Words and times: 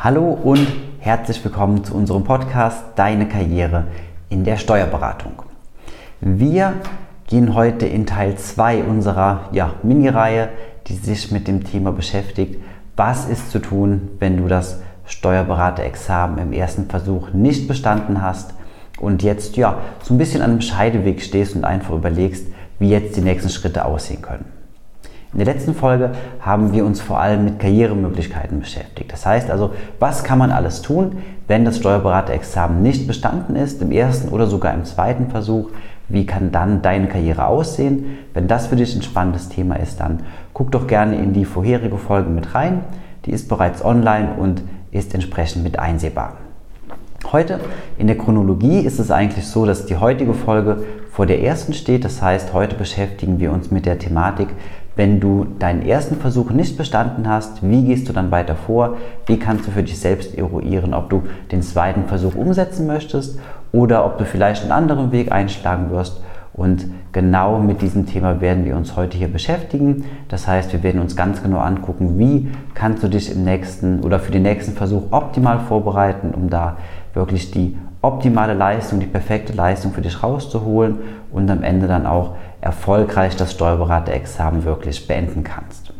Hallo 0.00 0.30
und 0.30 0.64
herzlich 1.00 1.44
willkommen 1.44 1.82
zu 1.82 1.92
unserem 1.92 2.22
Podcast 2.22 2.84
Deine 2.94 3.26
Karriere 3.26 3.88
in 4.28 4.44
der 4.44 4.56
Steuerberatung. 4.56 5.42
Wir 6.20 6.74
gehen 7.26 7.52
heute 7.52 7.84
in 7.86 8.06
Teil 8.06 8.36
2 8.36 8.84
unserer 8.84 9.48
ja, 9.50 9.74
Mini-Reihe, 9.82 10.50
die 10.86 10.94
sich 10.94 11.32
mit 11.32 11.48
dem 11.48 11.64
Thema 11.64 11.90
beschäftigt, 11.90 12.62
was 12.94 13.28
ist 13.28 13.50
zu 13.50 13.58
tun, 13.58 14.10
wenn 14.20 14.36
du 14.36 14.46
das 14.46 14.78
Steuerberaterexamen 15.04 16.38
im 16.38 16.52
ersten 16.52 16.88
Versuch 16.88 17.32
nicht 17.32 17.66
bestanden 17.66 18.22
hast 18.22 18.54
und 19.00 19.24
jetzt 19.24 19.56
ja 19.56 19.78
so 20.04 20.14
ein 20.14 20.18
bisschen 20.18 20.42
an 20.42 20.52
einem 20.52 20.60
Scheideweg 20.60 21.20
stehst 21.20 21.56
und 21.56 21.64
einfach 21.64 21.94
überlegst, 21.94 22.46
wie 22.78 22.90
jetzt 22.90 23.16
die 23.16 23.22
nächsten 23.22 23.50
Schritte 23.50 23.84
aussehen 23.84 24.22
können. 24.22 24.57
In 25.38 25.44
der 25.44 25.54
letzten 25.54 25.72
Folge 25.72 26.10
haben 26.40 26.72
wir 26.72 26.84
uns 26.84 27.00
vor 27.00 27.20
allem 27.20 27.44
mit 27.44 27.60
Karrieremöglichkeiten 27.60 28.58
beschäftigt. 28.58 29.12
Das 29.12 29.24
heißt 29.24 29.52
also, 29.52 29.70
was 30.00 30.24
kann 30.24 30.36
man 30.36 30.50
alles 30.50 30.82
tun, 30.82 31.18
wenn 31.46 31.64
das 31.64 31.76
Steuerberaterexamen 31.76 32.82
nicht 32.82 33.06
bestanden 33.06 33.54
ist, 33.54 33.80
im 33.80 33.92
ersten 33.92 34.30
oder 34.30 34.48
sogar 34.48 34.74
im 34.74 34.84
zweiten 34.84 35.30
Versuch? 35.30 35.70
Wie 36.08 36.26
kann 36.26 36.50
dann 36.50 36.82
deine 36.82 37.06
Karriere 37.06 37.46
aussehen? 37.46 38.18
Wenn 38.34 38.48
das 38.48 38.66
für 38.66 38.74
dich 38.74 38.96
ein 38.96 39.02
spannendes 39.02 39.48
Thema 39.48 39.76
ist, 39.76 40.00
dann 40.00 40.24
guck 40.54 40.72
doch 40.72 40.88
gerne 40.88 41.14
in 41.14 41.32
die 41.32 41.44
vorherige 41.44 41.98
Folge 41.98 42.30
mit 42.30 42.56
rein. 42.56 42.80
Die 43.24 43.30
ist 43.30 43.48
bereits 43.48 43.84
online 43.84 44.30
und 44.40 44.62
ist 44.90 45.14
entsprechend 45.14 45.62
mit 45.62 45.78
einsehbar. 45.78 46.32
Heute 47.30 47.60
in 47.96 48.08
der 48.08 48.18
Chronologie 48.18 48.80
ist 48.80 48.98
es 48.98 49.12
eigentlich 49.12 49.46
so, 49.46 49.66
dass 49.66 49.86
die 49.86 49.98
heutige 49.98 50.34
Folge 50.34 50.82
vor 51.12 51.26
der 51.26 51.42
ersten 51.42 51.74
steht. 51.74 52.04
Das 52.04 52.22
heißt, 52.22 52.54
heute 52.54 52.74
beschäftigen 52.74 53.38
wir 53.38 53.52
uns 53.52 53.70
mit 53.70 53.86
der 53.86 53.98
Thematik, 53.98 54.48
wenn 54.98 55.20
du 55.20 55.46
deinen 55.60 55.86
ersten 55.86 56.16
Versuch 56.16 56.50
nicht 56.50 56.76
bestanden 56.76 57.28
hast, 57.28 57.62
wie 57.62 57.84
gehst 57.84 58.08
du 58.08 58.12
dann 58.12 58.32
weiter 58.32 58.56
vor? 58.56 58.96
Wie 59.26 59.38
kannst 59.38 59.64
du 59.68 59.70
für 59.70 59.84
dich 59.84 60.00
selbst 60.00 60.36
eruieren, 60.36 60.92
ob 60.92 61.08
du 61.08 61.22
den 61.52 61.62
zweiten 61.62 62.06
Versuch 62.06 62.34
umsetzen 62.34 62.88
möchtest 62.88 63.38
oder 63.70 64.04
ob 64.04 64.18
du 64.18 64.24
vielleicht 64.24 64.62
einen 64.62 64.72
anderen 64.72 65.12
Weg 65.12 65.30
einschlagen 65.30 65.92
wirst? 65.92 66.20
Und 66.52 66.86
genau 67.12 67.60
mit 67.60 67.80
diesem 67.80 68.06
Thema 68.06 68.40
werden 68.40 68.64
wir 68.64 68.76
uns 68.76 68.96
heute 68.96 69.16
hier 69.16 69.28
beschäftigen. 69.28 70.04
Das 70.28 70.48
heißt, 70.48 70.72
wir 70.72 70.82
werden 70.82 71.00
uns 71.00 71.14
ganz 71.14 71.44
genau 71.44 71.60
angucken, 71.60 72.18
wie 72.18 72.48
kannst 72.74 73.04
du 73.04 73.08
dich 73.08 73.30
im 73.30 73.44
nächsten 73.44 74.00
oder 74.00 74.18
für 74.18 74.32
den 74.32 74.42
nächsten 74.42 74.72
Versuch 74.72 75.12
optimal 75.12 75.60
vorbereiten, 75.60 76.34
um 76.34 76.50
da 76.50 76.76
wirklich 77.14 77.52
die 77.52 77.76
optimale 78.02 78.54
Leistung, 78.54 78.98
die 78.98 79.06
perfekte 79.06 79.52
Leistung 79.52 79.92
für 79.92 80.00
dich 80.00 80.24
rauszuholen 80.24 80.96
und 81.30 81.48
am 81.50 81.62
Ende 81.62 81.86
dann 81.86 82.04
auch 82.04 82.34
erfolgreich 82.60 83.36
das 83.36 83.52
Steuerberaterexamen 83.52 84.64
wirklich 84.64 85.06
beenden 85.06 85.44
kannst. 85.44 85.92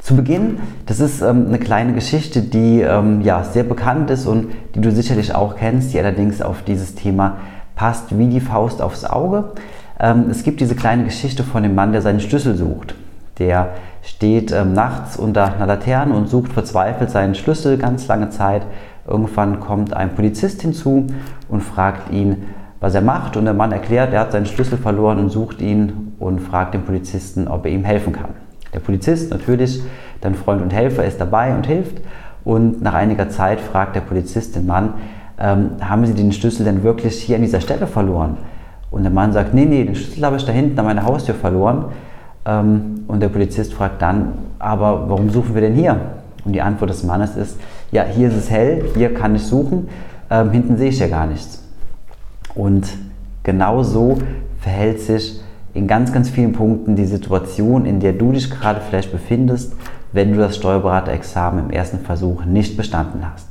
Zu 0.00 0.14
Beginn, 0.14 0.60
das 0.86 1.00
ist 1.00 1.20
ähm, 1.20 1.46
eine 1.48 1.58
kleine 1.58 1.92
Geschichte, 1.92 2.40
die 2.40 2.80
ähm, 2.80 3.22
ja, 3.22 3.42
sehr 3.42 3.64
bekannt 3.64 4.08
ist 4.10 4.26
und 4.26 4.52
die 4.74 4.80
du 4.80 4.92
sicherlich 4.92 5.34
auch 5.34 5.56
kennst, 5.56 5.92
die 5.92 5.98
allerdings 5.98 6.40
auf 6.40 6.62
dieses 6.62 6.94
Thema 6.94 7.38
passt 7.74 8.16
wie 8.16 8.28
die 8.28 8.40
Faust 8.40 8.80
aufs 8.80 9.04
Auge. 9.04 9.52
Ähm, 9.98 10.26
es 10.30 10.44
gibt 10.44 10.60
diese 10.60 10.76
kleine 10.76 11.04
Geschichte 11.04 11.42
von 11.42 11.64
dem 11.64 11.74
Mann, 11.74 11.90
der 11.90 12.02
seinen 12.02 12.20
Schlüssel 12.20 12.56
sucht. 12.56 12.94
Der 13.38 13.70
steht 14.02 14.52
ähm, 14.52 14.72
nachts 14.72 15.16
unter 15.16 15.54
einer 15.54 15.66
Laterne 15.66 16.14
und 16.14 16.28
sucht 16.28 16.52
verzweifelt 16.52 17.10
seinen 17.10 17.34
Schlüssel 17.34 17.76
ganz 17.76 18.06
lange 18.06 18.30
Zeit. 18.30 18.62
Irgendwann 19.06 19.60
kommt 19.60 19.92
ein 19.92 20.14
Polizist 20.14 20.62
hinzu 20.62 21.08
und 21.48 21.62
fragt 21.62 22.12
ihn, 22.12 22.44
was 22.86 22.94
er 22.94 23.02
macht. 23.02 23.36
Und 23.36 23.44
der 23.44 23.54
Mann 23.54 23.72
erklärt, 23.72 24.12
er 24.12 24.20
hat 24.20 24.32
seinen 24.32 24.46
Schlüssel 24.46 24.78
verloren 24.78 25.18
und 25.18 25.30
sucht 25.30 25.60
ihn 25.60 26.12
und 26.20 26.38
fragt 26.38 26.72
den 26.72 26.84
Polizisten, 26.84 27.48
ob 27.48 27.66
er 27.66 27.72
ihm 27.72 27.84
helfen 27.84 28.12
kann. 28.12 28.30
Der 28.72 28.78
Polizist, 28.78 29.30
natürlich, 29.30 29.82
dein 30.20 30.36
Freund 30.36 30.62
und 30.62 30.72
Helfer, 30.72 31.04
ist 31.04 31.20
dabei 31.20 31.52
und 31.54 31.66
hilft. 31.66 32.00
Und 32.44 32.80
nach 32.82 32.94
einiger 32.94 33.28
Zeit 33.28 33.60
fragt 33.60 33.96
der 33.96 34.02
Polizist 34.02 34.54
den 34.54 34.66
Mann, 34.66 34.94
ähm, 35.38 35.70
haben 35.80 36.06
Sie 36.06 36.14
den 36.14 36.32
Schlüssel 36.32 36.64
denn 36.64 36.84
wirklich 36.84 37.20
hier 37.20 37.36
an 37.36 37.42
dieser 37.42 37.60
Stelle 37.60 37.88
verloren? 37.88 38.36
Und 38.92 39.02
der 39.02 39.10
Mann 39.10 39.32
sagt, 39.32 39.52
nee, 39.52 39.64
nee, 39.64 39.84
den 39.84 39.96
Schlüssel 39.96 40.24
habe 40.24 40.36
ich 40.36 40.44
da 40.44 40.52
hinten 40.52 40.78
an 40.78 40.86
meiner 40.86 41.04
Haustür 41.04 41.34
verloren. 41.34 41.86
Ähm, 42.46 43.04
und 43.08 43.20
der 43.20 43.28
Polizist 43.30 43.74
fragt 43.74 44.00
dann, 44.00 44.32
aber 44.60 45.08
warum 45.08 45.28
suchen 45.30 45.54
wir 45.54 45.60
denn 45.60 45.74
hier? 45.74 45.96
Und 46.44 46.52
die 46.52 46.62
Antwort 46.62 46.90
des 46.90 47.02
Mannes 47.02 47.36
ist, 47.36 47.58
ja, 47.90 48.04
hier 48.04 48.28
ist 48.28 48.36
es 48.36 48.48
hell, 48.48 48.84
hier 48.94 49.12
kann 49.12 49.34
ich 49.34 49.42
suchen, 49.42 49.88
ähm, 50.30 50.52
hinten 50.52 50.76
sehe 50.76 50.90
ich 50.90 51.00
ja 51.00 51.08
gar 51.08 51.26
nichts. 51.26 51.65
Und 52.56 52.88
genau 53.42 53.82
so 53.82 54.18
verhält 54.60 55.00
sich 55.00 55.40
in 55.74 55.86
ganz, 55.86 56.12
ganz 56.12 56.30
vielen 56.30 56.52
Punkten 56.52 56.96
die 56.96 57.04
Situation, 57.04 57.84
in 57.84 58.00
der 58.00 58.14
du 58.14 58.32
dich 58.32 58.50
gerade 58.50 58.80
vielleicht 58.80 59.12
befindest, 59.12 59.74
wenn 60.12 60.32
du 60.32 60.38
das 60.38 60.56
Steuerberaterexamen 60.56 61.66
im 61.66 61.70
ersten 61.70 61.98
Versuch 61.98 62.44
nicht 62.44 62.76
bestanden 62.76 63.20
hast. 63.30 63.48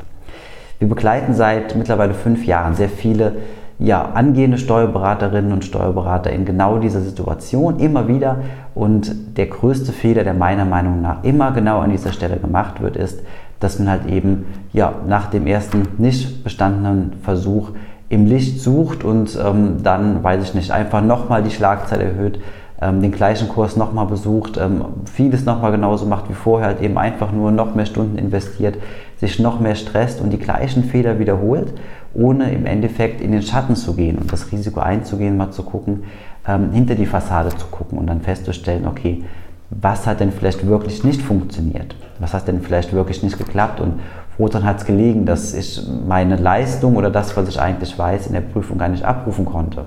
Wir 0.80 0.90
begleiten 0.90 1.34
seit 1.36 1.76
mittlerweile 1.76 2.14
fünf 2.14 2.46
Jahren 2.46 2.76
sehr 2.76 2.90
viele 2.90 3.34
ja, 3.78 4.10
angehende 4.14 4.58
Steuerberaterinnen 4.58 5.52
und 5.52 5.66
Steuerberater 5.66 6.32
in 6.32 6.46
genau 6.46 6.80
dieser 6.80 7.02
Situation 7.02 7.80
immer 7.80 8.08
wieder. 8.08 8.40
Und 8.74 9.38
der 9.38 9.48
größte 9.48 9.92
Fehler, 9.92 10.24
der 10.24 10.34
meiner 10.34 10.66
Meinung 10.66 11.02
nach 11.02 11.24
immer 11.24 11.52
genau 11.52 11.80
an 11.80 11.92
dieser 11.92 12.12
Stelle 12.12 12.38
gemacht 12.38 12.82
wird, 12.82 12.98
ist, 12.98 13.22
dass 13.60 13.80
man 13.80 13.90
halt 13.90 14.08
eben 14.08 14.46
ja, 14.74 14.94
nach 15.08 15.30
dem 15.30 15.46
ersten 15.48 15.88
nicht 15.98 16.44
bestandenen 16.44 17.14
Versuch 17.22 17.72
im 18.10 18.26
Licht 18.26 18.62
sucht 18.62 19.04
und 19.04 19.38
ähm, 19.44 19.84
dann, 19.84 20.24
weiß 20.24 20.44
ich 20.44 20.54
nicht, 20.54 20.72
einfach 20.72 21.02
nochmal 21.02 21.44
die 21.44 21.52
Schlagzeit 21.52 22.02
erhöht, 22.02 22.40
ähm, 22.82 23.02
den 23.02 23.12
gleichen 23.12 23.48
Kurs 23.48 23.76
nochmal 23.76 24.06
besucht, 24.06 24.58
ähm, 24.58 24.86
vieles 25.06 25.46
nochmal 25.46 25.72
genauso 25.72 26.06
macht 26.06 26.30
wie 26.30 26.34
vorher, 26.34 26.68
halt 26.68 26.82
eben 26.82 26.98
einfach 26.98 27.32
nur 27.32 27.52
noch 27.52 27.74
mehr 27.74 27.86
Stunden 27.86 28.18
investiert, 28.18 28.78
sich 29.18 29.40
noch 29.40 29.60
mehr 29.60 29.76
stresst 29.76 30.22
und 30.22 30.32
die 30.32 30.38
gleichen 30.38 30.84
Fehler 30.84 31.20
wiederholt, 31.20 31.74
ohne 32.14 32.52
im 32.52 32.66
Endeffekt 32.66 33.22
in 33.22 33.32
den 33.32 33.42
Schatten 33.42 33.76
zu 33.76 33.94
gehen 33.94 34.18
und 34.18 34.32
das 34.32 34.52
Risiko 34.52 34.82
einzugehen, 34.82 35.38
mal 35.38 35.52
zu 35.52 35.64
gucken, 35.64 36.04
ähm, 36.48 36.72
hinter 36.72 36.96
die 36.96 37.06
Fassade 37.06 37.50
zu 37.50 37.66
gucken 37.68 37.98
und 37.98 38.08
dann 38.08 38.22
festzustellen, 38.22 38.88
okay, 38.88 39.24
was 39.72 40.06
hat 40.06 40.20
denn 40.20 40.32
vielleicht 40.32 40.66
wirklich 40.68 41.04
nicht 41.04 41.22
funktioniert? 41.22 41.96
Was 42.20 42.34
hat 42.34 42.48
denn 42.48 42.62
vielleicht 42.62 42.94
wirklich 42.94 43.24
nicht 43.24 43.38
geklappt? 43.38 43.80
Und 43.80 44.00
woran 44.38 44.64
hat 44.64 44.80
es 44.80 44.86
gelegen, 44.86 45.26
dass 45.26 45.54
ich 45.54 45.82
meine 46.08 46.36
Leistung 46.36 46.96
oder 46.96 47.10
das, 47.10 47.36
was 47.38 47.48
ich 47.48 47.60
eigentlich 47.60 47.98
weiß, 47.98 48.28
in 48.28 48.34
der 48.34 48.42
Prüfung 48.42 48.78
gar 48.78 48.90
nicht 48.90 49.04
abrufen 49.04 49.46
konnte? 49.46 49.86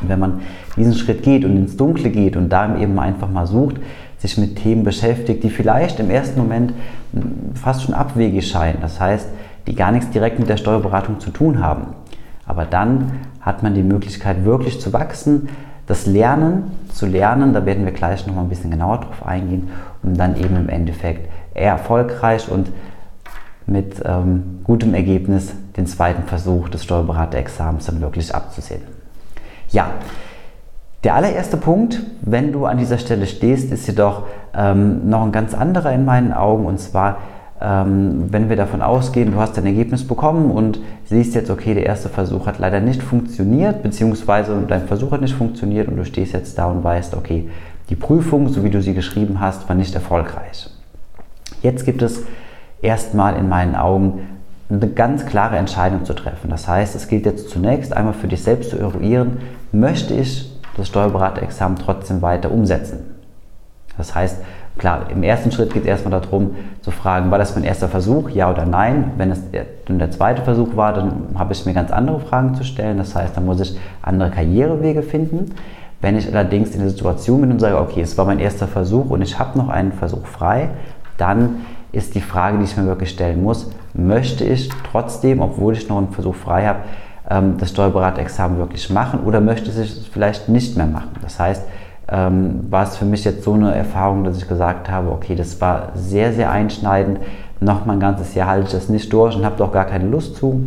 Und 0.00 0.08
wenn 0.08 0.18
man 0.18 0.40
diesen 0.76 0.94
Schritt 0.94 1.22
geht 1.22 1.44
und 1.44 1.56
ins 1.56 1.76
Dunkle 1.76 2.10
geht 2.10 2.36
und 2.36 2.48
da 2.50 2.76
eben 2.76 2.98
einfach 2.98 3.30
mal 3.30 3.46
sucht, 3.46 3.76
sich 4.18 4.36
mit 4.38 4.56
Themen 4.56 4.84
beschäftigt, 4.84 5.44
die 5.44 5.50
vielleicht 5.50 6.00
im 6.00 6.10
ersten 6.10 6.40
Moment 6.40 6.72
fast 7.54 7.82
schon 7.82 7.94
abwegig 7.94 8.48
scheinen, 8.48 8.80
das 8.80 9.00
heißt, 9.00 9.28
die 9.66 9.74
gar 9.74 9.92
nichts 9.92 10.10
direkt 10.10 10.38
mit 10.38 10.48
der 10.48 10.56
Steuerberatung 10.56 11.20
zu 11.20 11.30
tun 11.30 11.62
haben. 11.62 11.88
Aber 12.46 12.64
dann 12.64 13.12
hat 13.40 13.62
man 13.62 13.74
die 13.74 13.82
Möglichkeit, 13.82 14.44
wirklich 14.44 14.80
zu 14.80 14.92
wachsen, 14.92 15.48
das 15.86 16.06
Lernen 16.06 16.64
zu 16.92 17.06
lernen, 17.06 17.52
da 17.52 17.64
werden 17.64 17.84
wir 17.84 17.92
gleich 17.92 18.26
noch 18.26 18.34
mal 18.34 18.42
ein 18.42 18.48
bisschen 18.48 18.70
genauer 18.70 18.98
drauf 18.98 19.24
eingehen, 19.24 19.68
um 20.02 20.16
dann 20.16 20.36
eben 20.36 20.56
im 20.56 20.68
Endeffekt 20.68 21.30
eher 21.54 21.72
erfolgreich 21.72 22.50
und 22.50 22.68
mit 23.68 24.02
ähm, 24.04 24.60
gutem 24.64 24.94
Ergebnis 24.94 25.52
den 25.76 25.86
zweiten 25.86 26.24
Versuch 26.24 26.68
des 26.68 26.84
Steuerberaterexamens 26.84 27.86
dann 27.86 28.00
wirklich 28.00 28.34
abzusehen. 28.34 28.82
Ja, 29.70 29.90
der 31.04 31.14
allererste 31.14 31.56
Punkt, 31.56 32.00
wenn 32.22 32.52
du 32.52 32.66
an 32.66 32.78
dieser 32.78 32.98
Stelle 32.98 33.26
stehst, 33.26 33.70
ist 33.70 33.86
jedoch 33.86 34.24
ähm, 34.54 35.08
noch 35.08 35.22
ein 35.22 35.32
ganz 35.32 35.54
anderer 35.54 35.92
in 35.92 36.04
meinen 36.04 36.32
Augen 36.32 36.66
und 36.66 36.80
zwar 36.80 37.18
ähm, 37.60 38.26
wenn 38.30 38.48
wir 38.48 38.56
davon 38.56 38.82
ausgehen, 38.82 39.32
du 39.32 39.38
hast 39.38 39.56
dein 39.56 39.66
Ergebnis 39.66 40.06
bekommen 40.06 40.50
und 40.50 40.80
siehst 41.06 41.34
jetzt, 41.34 41.50
okay, 41.50 41.74
der 41.74 41.86
erste 41.86 42.08
Versuch 42.08 42.46
hat 42.46 42.58
leider 42.58 42.80
nicht 42.80 43.02
funktioniert, 43.02 43.82
beziehungsweise 43.82 44.62
dein 44.68 44.86
Versuch 44.86 45.10
hat 45.10 45.20
nicht 45.20 45.34
funktioniert 45.34 45.88
und 45.88 45.96
du 45.96 46.04
stehst 46.04 46.32
jetzt 46.34 46.56
da 46.56 46.66
und 46.66 46.84
weißt, 46.84 47.14
okay, 47.14 47.48
die 47.90 47.96
Prüfung, 47.96 48.48
so 48.48 48.62
wie 48.62 48.70
du 48.70 48.80
sie 48.80 48.94
geschrieben 48.94 49.40
hast, 49.40 49.68
war 49.68 49.74
nicht 49.74 49.94
erfolgreich. 49.94 50.70
Jetzt 51.62 51.84
gibt 51.84 52.02
es 52.02 52.22
erstmal 52.82 53.36
in 53.36 53.48
meinen 53.48 53.74
Augen 53.74 54.40
eine 54.70 54.88
ganz 54.88 55.24
klare 55.26 55.56
Entscheidung 55.56 56.04
zu 56.04 56.14
treffen. 56.14 56.50
Das 56.50 56.68
heißt, 56.68 56.94
es 56.94 57.08
gilt 57.08 57.26
jetzt 57.26 57.50
zunächst 57.50 57.96
einmal 57.96 58.12
für 58.12 58.28
dich 58.28 58.42
selbst 58.42 58.70
zu 58.70 58.78
eruieren, 58.78 59.38
möchte 59.72 60.14
ich 60.14 60.52
das 60.76 60.88
Steuerberaterexamen 60.88 61.78
trotzdem 61.78 62.22
weiter 62.22 62.50
umsetzen? 62.50 62.98
Das 63.96 64.14
heißt, 64.14 64.38
Klar, 64.78 65.10
im 65.10 65.24
ersten 65.24 65.50
Schritt 65.50 65.72
geht 65.72 65.82
es 65.82 65.88
erstmal 65.88 66.20
darum 66.20 66.54
zu 66.82 66.92
fragen, 66.92 67.32
war 67.32 67.38
das 67.38 67.56
mein 67.56 67.64
erster 67.64 67.88
Versuch, 67.88 68.30
ja 68.30 68.48
oder 68.48 68.64
nein. 68.64 69.12
Wenn 69.16 69.32
es 69.32 69.40
dann 69.86 69.98
der 69.98 70.12
zweite 70.12 70.42
Versuch 70.42 70.76
war, 70.76 70.92
dann 70.92 71.36
habe 71.36 71.52
ich 71.52 71.66
mir 71.66 71.74
ganz 71.74 71.90
andere 71.90 72.20
Fragen 72.20 72.54
zu 72.54 72.62
stellen. 72.62 72.96
Das 72.96 73.16
heißt, 73.16 73.36
dann 73.36 73.44
muss 73.44 73.60
ich 73.60 73.76
andere 74.02 74.30
Karrierewege 74.30 75.02
finden. 75.02 75.52
Wenn 76.00 76.16
ich 76.16 76.28
allerdings 76.32 76.74
in 76.74 76.80
der 76.80 76.90
Situation 76.90 77.40
bin 77.40 77.50
und 77.50 77.58
sage, 77.58 77.76
okay, 77.76 78.02
es 78.02 78.16
war 78.16 78.24
mein 78.24 78.38
erster 78.38 78.68
Versuch 78.68 79.10
und 79.10 79.20
ich 79.20 79.40
habe 79.40 79.58
noch 79.58 79.68
einen 79.68 79.90
Versuch 79.90 80.24
frei, 80.26 80.68
dann 81.16 81.62
ist 81.92 82.14
die 82.14 82.20
Frage, 82.20 82.58
die 82.58 82.64
ich 82.64 82.76
mir 82.76 82.86
wirklich 82.86 83.10
stellen 83.10 83.42
muss, 83.42 83.70
möchte 83.94 84.44
ich 84.44 84.68
trotzdem, 84.90 85.40
obwohl 85.40 85.74
ich 85.74 85.88
noch 85.88 85.98
einen 85.98 86.12
Versuch 86.12 86.34
frei 86.34 86.66
habe, 86.66 86.80
ähm, 87.30 87.56
das 87.58 87.70
Steuerberaterexamen 87.70 88.58
wirklich 88.58 88.90
machen 88.90 89.20
oder 89.20 89.40
möchte 89.40 89.70
ich 89.70 89.76
es 89.76 90.06
vielleicht 90.06 90.48
nicht 90.48 90.76
mehr 90.76 90.86
machen? 90.86 91.10
Das 91.22 91.38
heißt, 91.38 91.62
ähm, 92.10 92.66
war 92.70 92.84
es 92.84 92.96
für 92.96 93.04
mich 93.04 93.24
jetzt 93.24 93.44
so 93.44 93.52
eine 93.52 93.74
Erfahrung, 93.74 94.24
dass 94.24 94.38
ich 94.38 94.48
gesagt 94.48 94.90
habe, 94.90 95.10
okay, 95.10 95.34
das 95.34 95.60
war 95.60 95.90
sehr, 95.94 96.32
sehr 96.32 96.50
einschneidend. 96.50 97.18
Noch 97.60 97.84
mal 97.86 97.94
ein 97.94 98.00
ganzes 98.00 98.34
Jahr 98.34 98.48
halte 98.48 98.66
ich 98.66 98.72
das 98.72 98.88
nicht 98.88 99.12
durch 99.12 99.36
und 99.36 99.44
habe 99.44 99.56
doch 99.56 99.72
gar 99.72 99.84
keine 99.84 100.06
Lust 100.08 100.36
zu 100.36 100.62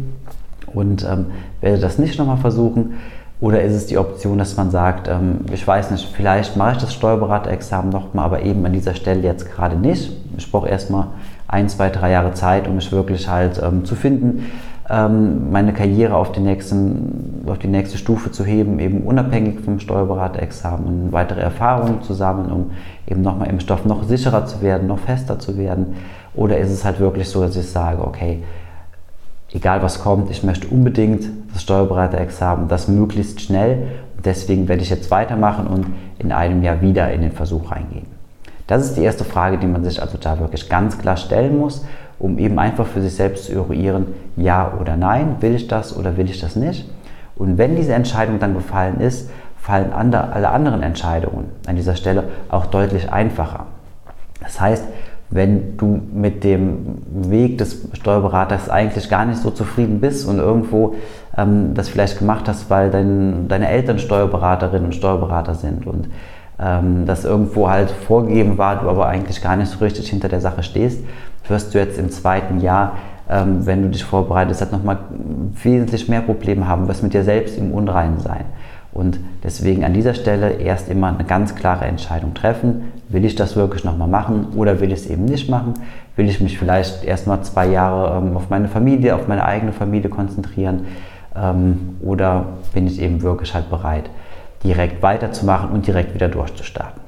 und 0.74 1.04
ähm, 1.04 1.28
werde 1.62 1.80
das 1.80 1.98
nicht 1.98 2.20
nochmal 2.20 2.38
versuchen. 2.38 2.96
Oder 3.40 3.64
ist 3.64 3.74
es 3.74 3.88
die 3.88 3.98
Option, 3.98 4.38
dass 4.38 4.56
man 4.56 4.70
sagt, 4.70 5.10
ich 5.52 5.68
weiß 5.68 5.90
nicht, 5.90 6.08
vielleicht 6.14 6.58
mache 6.58 6.74
ich 6.74 6.78
das 6.78 6.94
Steuerberaterexamen 6.94 7.90
nochmal, 7.90 8.26
aber 8.26 8.44
eben 8.44 8.64
an 8.68 8.74
dieser 8.74 8.94
Stelle 8.94 9.24
jetzt 9.24 9.52
gerade 9.52 9.76
nicht. 9.76 10.12
Ich 10.38 10.52
brauche 10.52 10.68
erstmal 10.68 11.08
ein, 11.48 11.70
zwei, 11.70 11.90
drei 11.90 12.12
Jahre 12.12 12.34
Zeit, 12.34 12.68
um 12.68 12.76
mich 12.76 12.92
wirklich 12.92 13.28
halt 13.28 13.62
ähm, 13.64 13.86
zu 13.86 13.96
finden, 13.96 14.52
ähm, 14.92 15.52
meine 15.52 15.72
Karriere 15.74 16.16
auf 16.16 16.34
die, 16.34 16.42
nächsten, 16.42 17.44
auf 17.48 17.60
die 17.60 17.68
nächste 17.68 17.98
Stufe 17.98 18.32
zu 18.32 18.44
heben, 18.44 18.80
eben 18.80 19.02
unabhängig 19.02 19.62
vom 19.62 19.80
Steuerberaterexamen, 19.80 21.12
weitere 21.12 21.40
Erfahrungen 21.40 22.02
zu 22.02 22.14
sammeln, 22.14 22.52
um 22.52 22.72
eben 23.08 23.22
nochmal 23.22 23.50
im 23.50 23.60
Stoff 23.60 23.86
noch 23.86 24.04
sicherer 24.04 24.46
zu 24.46 24.62
werden, 24.62 24.88
noch 24.88 25.00
fester 25.00 25.40
zu 25.40 25.58
werden. 25.58 25.96
Oder 26.36 26.58
ist 26.58 26.72
es 26.72 26.84
halt 26.84 27.00
wirklich 27.00 27.30
so, 27.30 27.42
dass 27.42 27.56
ich 27.56 27.70
sage, 27.70 28.06
okay, 28.06 28.44
egal 29.54 29.82
was 29.82 30.02
kommt, 30.02 30.30
ich 30.30 30.44
möchte 30.44 30.68
unbedingt 30.68 31.24
das 31.54 31.62
Steuerberaterexamen, 31.64 32.68
das 32.68 32.88
möglichst 32.88 33.42
schnell. 33.42 33.88
deswegen 34.24 34.68
werde 34.68 34.84
ich 34.84 34.90
jetzt 34.90 35.10
weitermachen 35.10 35.68
und 35.68 35.86
in 36.20 36.32
einem 36.32 36.62
Jahr 36.62 36.82
wieder 36.82 37.12
in 37.12 37.22
den 37.22 37.32
Versuch 37.32 37.72
reingehen. 37.72 38.21
Das 38.68 38.86
ist 38.86 38.98
die 38.98 39.04
erste 39.04 39.24
Frage, 39.24 39.58
die 39.58 39.68
man 39.68 39.84
sich 39.84 40.02
also 40.02 40.18
da 40.18 40.40
wirklich 40.40 40.70
ganz 40.70 40.98
klar 40.98 41.18
stellen 41.18 41.58
muss, 41.58 41.86
um 42.20 42.38
eben 42.38 42.60
einfach 42.60 42.86
für 42.86 43.02
sich 43.02 43.16
selbst 43.16 43.46
zu 43.46 43.54
eruieren, 43.54 44.08
ja 44.36 44.74
oder 44.80 44.96
nein, 44.96 45.38
will 45.40 45.56
ich 45.56 45.68
das 45.68 45.98
oder 45.98 46.18
will 46.18 46.30
ich 46.30 46.40
das 46.40 46.56
nicht. 46.56 46.90
Und 47.36 47.58
wenn 47.58 47.76
diese 47.76 47.94
Entscheidung 47.94 48.40
dann 48.40 48.54
gefallen 48.54 49.00
ist, 49.00 49.30
fallen 49.58 49.94
alle 49.94 50.50
anderen 50.50 50.84
Entscheidungen 50.84 51.46
an 51.68 51.76
dieser 51.76 51.96
Stelle 51.96 52.26
auch 52.50 52.66
deutlich 52.66 53.12
einfacher. 53.12 53.66
Das 54.42 54.60
heißt, 54.60 54.86
wenn 55.32 55.78
du 55.78 56.02
mit 56.14 56.44
dem 56.44 56.98
Weg 57.10 57.58
des 57.58 57.88
Steuerberaters 57.94 58.70
eigentlich 58.70 59.10
gar 59.10 59.26
nicht 59.26 59.42
so 59.42 59.50
zufrieden 59.50 60.02
bist 60.02 60.28
und 60.28 60.40
irgendwo 60.40 60.96
ähm, 61.38 61.74
das 61.74 61.88
vielleicht 61.88 62.20
gemacht 62.20 62.48
hast, 62.50 62.70
weil 62.70 62.92
dein, 62.92 63.48
deine 63.48 63.70
Eltern 63.70 63.98
Steuerberaterinnen 63.98 64.86
und 64.86 64.96
Steuerberater 64.96 65.56
sind 65.56 65.88
und 65.88 66.10
ähm, 66.62 67.06
das 67.06 67.26
irgendwo 67.26 67.70
halt 67.70 67.92
vorgegeben 67.92 68.58
war, 68.58 68.78
du 68.82 68.90
aber 68.90 69.08
eigentlich 69.08 69.42
gar 69.42 69.56
nicht 69.56 69.72
so 69.72 69.84
richtig 69.84 70.10
hinter 70.10 70.30
der 70.30 70.42
Sache 70.42 70.64
stehst, 70.64 71.04
wirst 71.48 71.74
du 71.74 71.80
jetzt 71.80 71.98
im 71.98 72.10
zweiten 72.10 72.60
Jahr, 72.62 72.94
ähm, 73.30 73.66
wenn 73.66 73.82
du 73.82 73.90
dich 73.90 74.04
vorbereitest, 74.04 74.62
halt 74.62 74.72
nochmal 74.72 75.00
wesentlich 75.64 76.08
mehr 76.08 76.22
Probleme 76.22 76.68
haben, 76.68 76.88
wirst 76.88 77.04
mit 77.04 77.14
dir 77.14 77.24
selbst 77.24 77.58
im 77.58 77.72
Unreinen 77.72 78.20
sein. 78.20 78.46
Und 78.94 79.20
deswegen 79.44 79.86
an 79.86 79.94
dieser 79.94 80.14
Stelle 80.14 80.52
erst 80.52 80.90
immer 80.90 81.08
eine 81.08 81.24
ganz 81.24 81.56
klare 81.56 81.86
Entscheidung 81.86 82.34
treffen. 82.34 82.92
Will 83.08 83.24
ich 83.24 83.36
das 83.36 83.56
wirklich 83.56 83.86
nochmal 83.86 84.10
machen 84.10 84.48
oder 84.56 84.82
will 84.82 84.92
ich 84.92 85.00
es 85.00 85.10
eben 85.10 85.26
nicht 85.26 85.50
machen? 85.50 85.76
Will 86.18 86.28
ich 86.28 86.42
mich 86.42 86.60
vielleicht 86.60 87.06
erstmal 87.06 87.42
zwei 87.42 87.68
Jahre 87.68 88.18
ähm, 88.18 88.36
auf 88.36 88.50
meine 88.50 88.68
Familie, 88.68 89.16
auf 89.16 89.30
meine 89.30 89.46
eigene 89.46 89.72
Familie 89.72 90.10
konzentrieren? 90.10 90.88
Ähm, 91.36 91.96
oder 92.02 92.46
bin 92.74 92.86
ich 92.86 93.02
eben 93.02 93.22
wirklich 93.22 93.54
halt 93.54 93.70
bereit, 93.70 94.10
direkt 94.64 95.02
weiterzumachen 95.02 95.72
und 95.72 95.88
direkt 95.88 96.14
wieder 96.14 96.30
durchzustarten? 96.30 97.02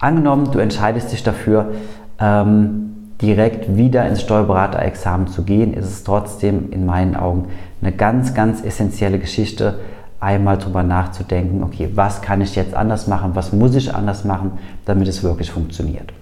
Angenommen, 0.00 0.50
du 0.52 0.58
entscheidest 0.58 1.12
dich 1.12 1.22
dafür, 1.22 1.72
ähm, 2.20 3.14
direkt 3.20 3.76
wieder 3.76 4.06
ins 4.06 4.22
Steuerberaterexamen 4.22 5.26
zu 5.26 5.42
gehen, 5.42 5.74
ist 5.74 5.86
es 5.86 6.04
trotzdem 6.04 6.70
in 6.70 6.86
meinen 6.86 7.16
Augen 7.16 7.48
eine 7.82 7.92
ganz, 7.92 8.34
ganz 8.34 8.64
essentielle 8.64 9.18
Geschichte, 9.18 9.78
einmal 10.20 10.58
darüber 10.58 10.82
nachzudenken, 10.82 11.62
okay, 11.62 11.90
was 11.94 12.22
kann 12.22 12.40
ich 12.40 12.56
jetzt 12.56 12.74
anders 12.74 13.06
machen, 13.06 13.32
was 13.34 13.52
muss 13.52 13.74
ich 13.74 13.94
anders 13.94 14.24
machen, 14.24 14.52
damit 14.84 15.08
es 15.08 15.22
wirklich 15.22 15.50
funktioniert. 15.50 16.12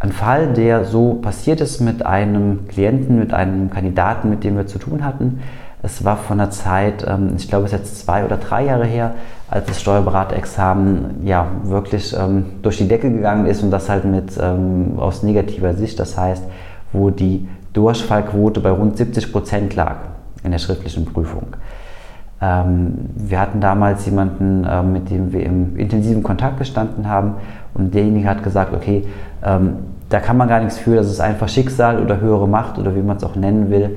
Ein 0.00 0.12
Fall, 0.12 0.52
der 0.52 0.84
so 0.84 1.14
passiert 1.14 1.60
ist 1.60 1.80
mit 1.80 2.04
einem 2.04 2.66
Klienten, 2.68 3.18
mit 3.18 3.32
einem 3.32 3.70
Kandidaten, 3.70 4.30
mit 4.30 4.42
dem 4.42 4.56
wir 4.56 4.66
zu 4.66 4.78
tun 4.78 5.04
hatten, 5.04 5.40
es 5.82 6.04
war 6.04 6.16
von 6.16 6.38
der 6.38 6.50
Zeit, 6.50 7.04
ähm, 7.08 7.32
ich 7.36 7.48
glaube 7.48 7.66
es 7.66 7.72
ist 7.72 7.78
jetzt 7.78 8.00
zwei 8.00 8.24
oder 8.24 8.36
drei 8.36 8.66
Jahre 8.66 8.84
her, 8.84 9.14
als 9.50 9.66
das 9.66 9.80
Steuerberaterexamen 9.80 11.26
ja 11.26 11.46
wirklich 11.64 12.16
ähm, 12.18 12.46
durch 12.62 12.78
die 12.78 12.88
Decke 12.88 13.10
gegangen 13.10 13.46
ist 13.46 13.62
und 13.62 13.70
das 13.70 13.88
halt 13.88 14.04
mit 14.04 14.38
ähm, 14.40 14.94
aus 14.98 15.22
negativer 15.22 15.74
Sicht, 15.74 15.98
das 15.98 16.16
heißt, 16.16 16.44
wo 16.92 17.10
die 17.10 17.48
Durchfallquote 17.72 18.60
bei 18.60 18.70
rund 18.70 18.96
70 18.96 19.32
Prozent 19.32 19.74
lag 19.74 19.96
in 20.44 20.52
der 20.52 20.58
schriftlichen 20.58 21.06
Prüfung. 21.06 21.46
Wir 22.40 23.38
hatten 23.38 23.60
damals 23.60 24.04
jemanden, 24.04 24.66
mit 24.92 25.10
dem 25.10 25.32
wir 25.32 25.46
im 25.46 25.76
intensiven 25.76 26.24
Kontakt 26.24 26.58
gestanden 26.58 27.08
haben 27.08 27.34
und 27.72 27.94
derjenige 27.94 28.28
hat 28.28 28.42
gesagt, 28.42 28.74
okay, 28.74 29.04
da 29.40 30.20
kann 30.20 30.36
man 30.36 30.48
gar 30.48 30.58
nichts 30.58 30.76
für, 30.76 30.96
das 30.96 31.06
ist 31.06 31.20
einfach 31.20 31.48
Schicksal 31.48 32.02
oder 32.02 32.20
höhere 32.20 32.48
Macht 32.48 32.78
oder 32.78 32.96
wie 32.96 33.00
man 33.00 33.16
es 33.16 33.22
auch 33.22 33.36
nennen 33.36 33.70
will. 33.70 33.96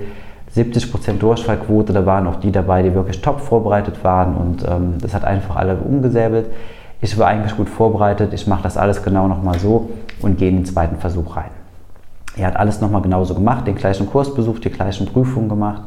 70% 0.55 1.17
Durchfallquote, 1.19 1.93
da 1.93 2.05
waren 2.05 2.27
auch 2.27 2.37
die 2.37 2.51
dabei, 2.51 2.83
die 2.83 2.93
wirklich 2.93 3.21
top 3.21 3.41
vorbereitet 3.41 4.03
waren 4.03 4.35
und 4.35 4.65
ähm, 4.67 4.95
das 5.01 5.13
hat 5.13 5.25
einfach 5.25 5.55
alle 5.55 5.75
umgesäbelt. 5.77 6.47
Ich 7.01 7.17
war 7.17 7.27
eigentlich 7.27 7.57
gut 7.57 7.69
vorbereitet, 7.69 8.33
ich 8.33 8.47
mache 8.47 8.63
das 8.63 8.77
alles 8.77 9.03
genau 9.03 9.27
nochmal 9.27 9.59
so 9.59 9.89
und 10.21 10.37
gehe 10.37 10.49
in 10.49 10.57
den 10.57 10.65
zweiten 10.65 10.97
Versuch 10.97 11.35
rein. 11.35 11.51
Er 12.37 12.47
hat 12.47 12.57
alles 12.57 12.81
nochmal 12.81 13.01
genauso 13.01 13.33
gemacht, 13.33 13.67
den 13.67 13.75
gleichen 13.75 14.07
Kurs 14.07 14.33
besucht, 14.33 14.63
die 14.65 14.69
gleichen 14.69 15.05
Prüfungen 15.05 15.49
gemacht 15.49 15.83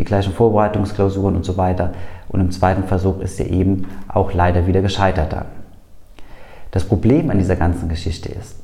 die 0.00 0.04
gleichen 0.04 0.32
Vorbereitungsklausuren 0.32 1.36
und 1.36 1.44
so 1.44 1.56
weiter. 1.56 1.92
Und 2.28 2.40
im 2.40 2.50
zweiten 2.50 2.84
Versuch 2.84 3.20
ist 3.20 3.38
er 3.38 3.50
eben 3.50 3.86
auch 4.08 4.32
leider 4.32 4.66
wieder 4.66 4.82
gescheitert 4.82 5.32
dann. 5.32 5.46
Das 6.70 6.84
Problem 6.84 7.30
an 7.30 7.38
dieser 7.38 7.56
ganzen 7.56 7.88
Geschichte 7.88 8.30
ist, 8.30 8.59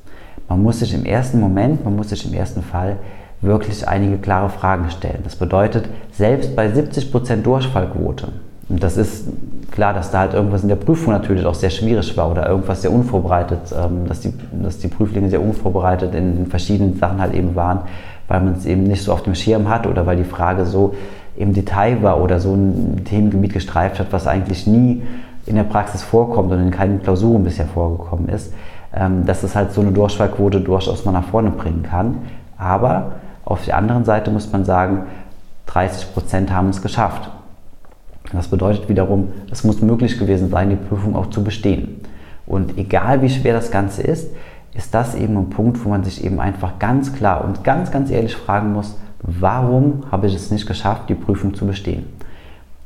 man 0.49 0.63
muss 0.63 0.81
sich 0.81 0.95
im 0.95 1.05
ersten 1.05 1.41
Moment, 1.41 1.85
man 1.85 1.97
muss 1.97 2.11
sich 2.11 2.27
im 2.27 2.35
ersten 2.35 2.63
Fall 2.63 2.97
wirklich 3.41 3.87
einige 3.87 4.17
klare 4.19 4.49
Fragen 4.49 4.91
stellen. 4.91 5.21
Das 5.25 5.37
bedeutet, 5.37 5.89
selbst 6.13 6.57
bei 6.57 6.69
70% 6.69 7.43
Durchfallquote, 7.43 8.29
und 8.69 8.83
das 8.83 8.97
ist 8.97 9.27
klar, 9.71 9.95
dass 9.95 10.11
da 10.11 10.21
halt 10.21 10.35
irgendwas 10.35 10.63
in 10.63 10.69
der 10.69 10.77
Prüfung 10.77 11.13
natürlich 11.13 11.47
auch 11.47 11.55
sehr 11.55 11.71
schwierig 11.71 12.17
war 12.17 12.31
oder 12.31 12.49
irgendwas 12.49 12.83
sehr 12.83 12.93
unvorbereitet, 12.93 13.61
ähm, 13.73 14.09
dass 14.09 14.21
die, 14.21 14.33
dass 14.61 14.79
die 14.79 14.89
Prüflinge 14.89 15.31
sehr 15.31 15.41
unvorbereitet 15.41 16.15
in 16.15 16.47
verschiedenen 16.47 16.97
Sachen 16.97 17.21
halt 17.21 17.35
eben 17.35 17.55
waren, 17.55 17.81
weil 18.27 18.41
man 18.41 18.55
es 18.55 18.67
eben 18.67 18.83
nicht 18.85 19.03
so 19.03 19.13
auf 19.13 19.23
dem 19.23 19.35
Schirm 19.35 19.69
hat 19.69 19.87
oder 19.87 20.07
weil 20.07 20.17
die 20.17 20.25
Frage 20.25 20.67
so 20.67 20.95
im 21.37 21.53
Detail 21.53 22.03
war 22.03 22.21
oder 22.21 22.41
so 22.41 22.55
ein 22.55 23.03
Themengebiet 23.05 23.53
gestreift 23.53 24.01
hat, 24.01 24.09
was 24.11 24.27
eigentlich 24.27 24.67
nie 24.67 25.03
in 25.45 25.55
der 25.55 25.65
Praxis 25.65 26.03
vorkommt 26.03 26.51
und 26.51 26.61
in 26.61 26.71
keinen 26.71 27.03
Klausuren 27.03 27.45
bisher 27.45 27.67
vorgekommen 27.67 28.29
ist, 28.29 28.53
dass 29.25 29.43
es 29.43 29.55
halt 29.55 29.73
so 29.73 29.83
eine 29.83 29.93
Durchfallquote 29.93 30.61
durchaus 30.61 31.05
mal 31.05 31.13
nach 31.13 31.25
vorne 31.25 31.51
bringen 31.51 31.83
kann. 31.83 32.19
Aber 32.57 33.13
auf 33.45 33.65
der 33.65 33.77
anderen 33.77 34.05
Seite 34.05 34.31
muss 34.31 34.51
man 34.51 34.65
sagen, 34.65 35.03
30 35.67 36.15
Prozent 36.15 36.53
haben 36.53 36.71
es 36.71 36.81
geschafft. 36.81 37.31
Das 38.33 38.49
bedeutet 38.49 38.89
wiederum, 38.89 39.33
es 39.51 39.65
muss 39.65 39.83
möglich 39.83 40.19
gewesen 40.19 40.51
sein, 40.51 40.71
die 40.71 40.77
Prüfung 40.77 41.15
auch 41.15 41.31
zu 41.31 41.45
bestehen. 41.45 42.01
Und 42.47 42.79
egal 42.79 43.23
wie 43.23 43.29
schwer 43.29 43.55
das 43.55 43.71
Ganze 43.71 44.03
ist, 44.03 44.31
ist 44.75 44.95
das 44.95 45.15
eben 45.15 45.37
ein 45.37 45.51
Punkt, 45.51 45.85
wo 45.85 45.89
man 45.89 46.05
sich 46.05 46.25
eben 46.25 46.41
einfach 46.41 46.79
ganz 46.79 47.15
klar 47.15 47.45
und 47.45 47.65
ganz, 47.65 47.91
ganz 47.91 48.11
ehrlich 48.11 48.37
fragen 48.37 48.73
muss, 48.73 48.97
warum 49.23 50.05
habe 50.11 50.27
ich 50.27 50.35
es 50.35 50.51
nicht 50.51 50.67
geschafft, 50.67 51.09
die 51.09 51.15
Prüfung 51.15 51.55
zu 51.55 51.67
bestehen? 51.67 52.07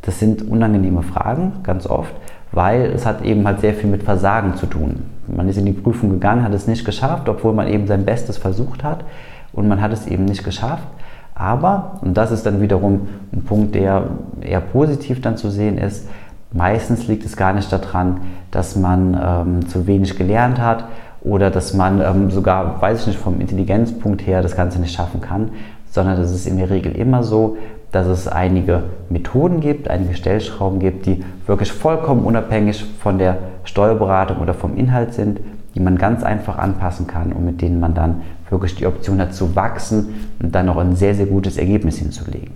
Das 0.03 0.19
sind 0.19 0.43
unangenehme 0.43 1.03
Fragen, 1.03 1.53
ganz 1.63 1.87
oft, 1.87 2.15
weil 2.53 2.87
es 2.87 3.07
hat 3.07 3.23
eben 3.23 3.47
halt 3.47 3.61
sehr 3.61 3.75
viel 3.75 3.91
mit 3.91 4.03
Versagen 4.03 4.57
zu 4.57 4.67
tun. 4.67 5.03
Man 5.35 5.49
ist 5.49 5.57
in 5.57 5.67
die 5.67 5.73
Prüfung 5.73 6.11
gegangen, 6.11 6.43
hat 6.43 6.55
es 6.55 6.67
nicht 6.67 6.85
geschafft, 6.85 7.29
obwohl 7.29 7.53
man 7.53 7.69
eben 7.69 7.87
sein 7.87 8.05
Bestes 8.05 8.39
versucht 8.39 8.85
hat 8.85 9.05
und 9.53 9.69
man 9.69 9.81
hat 9.81 9.93
es 9.93 10.07
eben 10.07 10.25
nicht 10.25 10.45
geschafft. 10.45 10.87
Aber, 11.35 11.99
und 12.03 12.15
das 12.17 12.33
ist 12.33 12.45
dann 12.45 12.61
wiederum 12.61 13.09
ein 13.33 13.43
Punkt, 13.45 13.75
der 13.75 14.05
eher 14.41 14.61
positiv 14.61 15.21
dann 15.21 15.37
zu 15.37 15.51
sehen 15.51 15.79
ist, 15.79 16.09
meistens 16.53 17.07
liegt 17.07 17.25
es 17.25 17.37
gar 17.37 17.53
nicht 17.53 17.73
daran, 17.73 18.21
dass 18.51 18.77
man 18.77 19.19
ähm, 19.23 19.69
zu 19.69 19.87
wenig 19.87 20.17
gelernt 20.17 20.61
hat 20.61 20.85
oder 21.23 21.51
dass 21.51 21.75
man 21.75 22.01
ähm, 22.01 22.31
sogar, 22.31 22.81
weiß 22.83 23.01
ich 23.01 23.07
nicht, 23.09 23.19
vom 23.19 23.41
Intelligenzpunkt 23.41 24.27
her 24.27 24.43
das 24.43 24.57
Ganze 24.57 24.81
nicht 24.81 24.95
schaffen 24.95 25.21
kann, 25.21 25.51
sondern 25.91 26.21
es 26.21 26.33
ist 26.33 26.47
in 26.47 26.59
der 26.59 26.71
Regel 26.71 26.93
immer 26.97 27.23
so, 27.23 27.57
dass 27.93 28.07
es 28.07 28.29
einige 28.29 28.85
Methoden 29.09 29.61
gibt, 29.61 29.89
einige 29.89 30.15
Stellschrauben 30.15 30.79
gibt, 30.79 31.07
die 31.07 31.25
wirklich 31.47 31.73
vollkommen 31.73 32.25
unabhängig 32.25 32.85
von 33.01 33.19
der 33.19 33.39
Steuerberatung 33.71 34.39
oder 34.39 34.53
vom 34.53 34.77
Inhalt 34.77 35.15
sind, 35.15 35.41
die 35.75 35.81
man 35.81 35.97
ganz 35.97 36.23
einfach 36.23 36.59
anpassen 36.59 37.07
kann 37.07 37.33
und 37.33 37.45
mit 37.45 37.63
denen 37.63 37.81
man 37.81 37.95
dann 37.95 38.23
wirklich 38.49 38.75
die 38.75 38.87
Option 38.87 39.21
hat 39.21 39.33
zu 39.33 39.55
wachsen 39.55 40.29
und 40.43 40.55
dann 40.55 40.69
auch 40.69 40.77
ein 40.79 40.97
sehr, 40.97 41.15
sehr 41.15 41.27
gutes 41.27 41.57
Ergebnis 41.57 41.99
hinzulegen. 41.99 42.51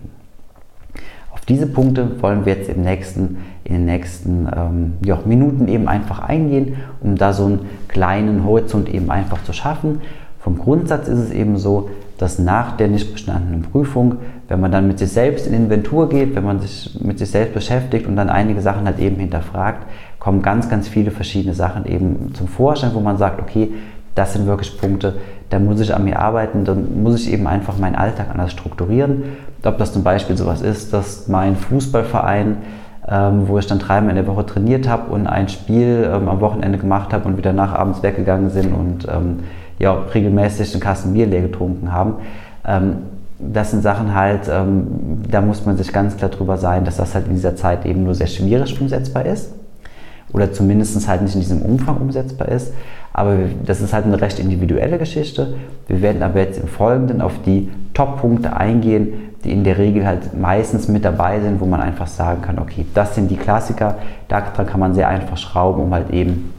Auf 1.31 1.41
diese 1.43 1.67
Punkte 1.67 2.21
wollen 2.21 2.45
wir 2.45 2.55
jetzt 2.55 2.69
im 2.69 2.83
nächsten, 2.83 3.39
in 3.63 3.75
den 3.75 3.85
nächsten 3.85 4.49
ähm, 4.55 4.93
ja, 5.05 5.19
Minuten 5.25 5.69
eben 5.69 5.89
einfach 5.89 6.21
eingehen, 6.21 6.77
um 7.01 7.17
da 7.17 7.33
so 7.33 7.47
einen 7.47 7.61
kleinen 7.87 8.45
Horizont 8.45 8.93
eben 8.93 9.11
einfach 9.11 9.43
zu 9.45 9.53
schaffen. 9.53 10.01
Vom 10.41 10.59
Grundsatz 10.59 11.07
ist 11.07 11.19
es 11.19 11.31
eben 11.31 11.57
so, 11.57 11.91
dass 12.19 12.39
nach 12.39 12.77
der 12.77 12.89
nicht 12.89 13.13
bestandenen 13.13 13.63
Prüfung, 13.63 14.17
wenn 14.49 14.61
man 14.61 14.71
dann 14.71 14.87
mit 14.87 14.99
sich 14.99 15.11
selbst 15.11 15.47
in 15.47 15.55
Inventur 15.55 16.09
geht, 16.09 16.35
wenn 16.35 16.45
man 16.45 16.61
sich 16.61 16.99
mit 17.01 17.19
sich 17.19 17.31
selbst 17.31 17.55
beschäftigt 17.55 18.07
und 18.07 18.17
dann 18.17 18.29
einige 18.29 18.61
Sachen 18.61 18.87
halt 18.87 18.99
eben 18.99 19.17
hinterfragt, 19.17 19.87
kommen 20.19 20.43
ganz, 20.43 20.69
ganz 20.69 20.89
viele 20.89 21.11
verschiedene 21.11 21.55
Sachen 21.55 21.87
eben 21.87 22.33
zum 22.35 22.49
Vorschein, 22.49 22.93
wo 22.95 23.01
man 23.01 23.17
sagt, 23.17 23.41
okay, 23.41 23.71
das 24.15 24.33
sind 24.33 24.47
wirklich 24.47 24.79
Punkte, 24.79 25.15
da 25.51 25.59
muss 25.59 25.81
ich 25.81 25.95
an 25.95 26.05
mir 26.05 26.19
arbeiten, 26.19 26.65
da 26.65 26.75
muss 26.75 27.21
ich 27.21 27.33
eben 27.33 27.47
einfach 27.47 27.79
meinen 27.79 27.97
Alltag 27.97 28.27
anders 28.31 28.53
strukturieren. 28.53 29.25
Ob 29.65 29.79
das 29.79 29.93
zum 29.93 30.03
Beispiel 30.03 30.37
sowas 30.37 30.63
ist, 30.63 30.93
dass 30.93 31.29
mein 31.29 31.57
Fußballverein, 31.57 32.57
ähm, 33.09 33.49
wo 33.49 33.59
ich 33.59 33.67
dann 33.67 33.79
dreimal 33.79 34.11
in 34.11 34.17
der 34.17 34.27
Woche 34.27 34.47
trainiert 34.47 34.89
habe 34.89 35.13
und 35.13 35.27
ein 35.27 35.49
Spiel 35.49 36.11
ähm, 36.13 36.29
am 36.29 36.41
Wochenende 36.41 36.79
gemacht 36.79 37.13
habe 37.13 37.29
und 37.29 37.37
wieder 37.37 37.53
nach 37.53 37.73
abends 37.73 38.03
weggegangen 38.03 38.51
sind 38.51 38.73
und 38.73 39.07
ähm, 39.09 39.41
ja, 39.79 39.93
regelmäßig 40.15 40.73
einen 40.73 40.83
Kasten 40.83 41.13
Bier 41.13 41.27
leer 41.27 41.43
getrunken 41.43 41.93
haben. 41.93 42.15
Ähm, 42.67 42.97
das 43.39 43.73
sind 43.73 43.83
Sachen 43.83 44.15
halt, 44.15 44.49
ähm, 44.51 45.23
da 45.29 45.41
muss 45.41 45.67
man 45.67 45.77
sich 45.77 45.93
ganz 45.93 46.17
klar 46.17 46.31
drüber 46.31 46.57
sein, 46.57 46.85
dass 46.85 46.97
das 46.97 47.15
halt 47.15 47.27
in 47.27 47.35
dieser 47.35 47.57
Zeit 47.57 47.85
eben 47.85 48.05
nur 48.05 48.15
sehr 48.15 48.29
schwierig 48.29 48.81
umsetzbar 48.81 49.27
ist 49.27 49.53
oder 50.35 50.53
zumindest 50.53 51.09
halt 51.09 51.23
nicht 51.23 51.35
in 51.35 51.41
diesem 51.41 51.63
Umfang 51.63 51.97
umsetzbar 51.97 52.49
ist. 52.49 52.75
Aber 53.15 53.37
das 53.65 53.81
ist 53.81 53.95
halt 53.95 54.05
eine 54.05 54.21
recht 54.21 54.41
individuelle 54.41 54.99
Geschichte. 54.99 55.55
Wir 55.87 56.03
werden 56.03 56.23
aber 56.23 56.41
jetzt 56.41 56.61
im 56.61 56.67
Folgenden 56.67 57.23
auf 57.23 57.33
die 57.47 57.71
Top-Punkte 57.95 58.57
eingehen, 58.57 59.31
die 59.45 59.53
in 59.53 59.63
der 59.63 59.79
Regel 59.79 60.05
halt 60.05 60.37
meistens 60.37 60.89
mit 60.89 61.05
dabei 61.05 61.41
sind, 61.41 61.61
wo 61.61 61.67
man 61.67 61.81
einfach 61.81 62.09
sagen 62.09 62.43
kann, 62.43 62.59
okay, 62.59 62.85
das 62.95 63.15
sind 63.15 63.31
die 63.31 63.37
Klassiker, 63.37 63.97
daran 64.27 64.67
kann 64.67 64.81
man 64.81 64.95
sehr 64.95 65.09
einfach 65.09 65.37
schrauben, 65.37 65.83
um 65.83 65.95
halt 65.95 66.11
eben 66.11 66.53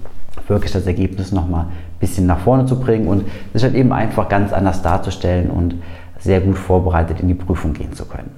wirklich 0.48 0.72
das 0.72 0.88
Ergebnis 0.88 1.32
nochmal 1.32 1.66
ein 1.66 2.00
bisschen 2.00 2.26
nach 2.28 2.40
vorne 2.40 2.66
zu 2.68 2.80
bringen 2.80 3.08
und 3.08 3.26
sich 3.54 3.64
halt 3.64 3.76
eben 3.76 3.92
einfach 3.92 4.30
ganz 4.30 4.54
anders 4.54 4.82
darzustellen 4.82 5.50
und 5.50 5.76
sehr 6.20 6.40
gut 6.40 6.58
vorbereitet 6.58 7.20
in 7.20 7.28
die 7.28 7.34
Prüfung 7.34 7.74
gehen 7.74 7.92
zu 7.94 8.06
können. 8.06 8.30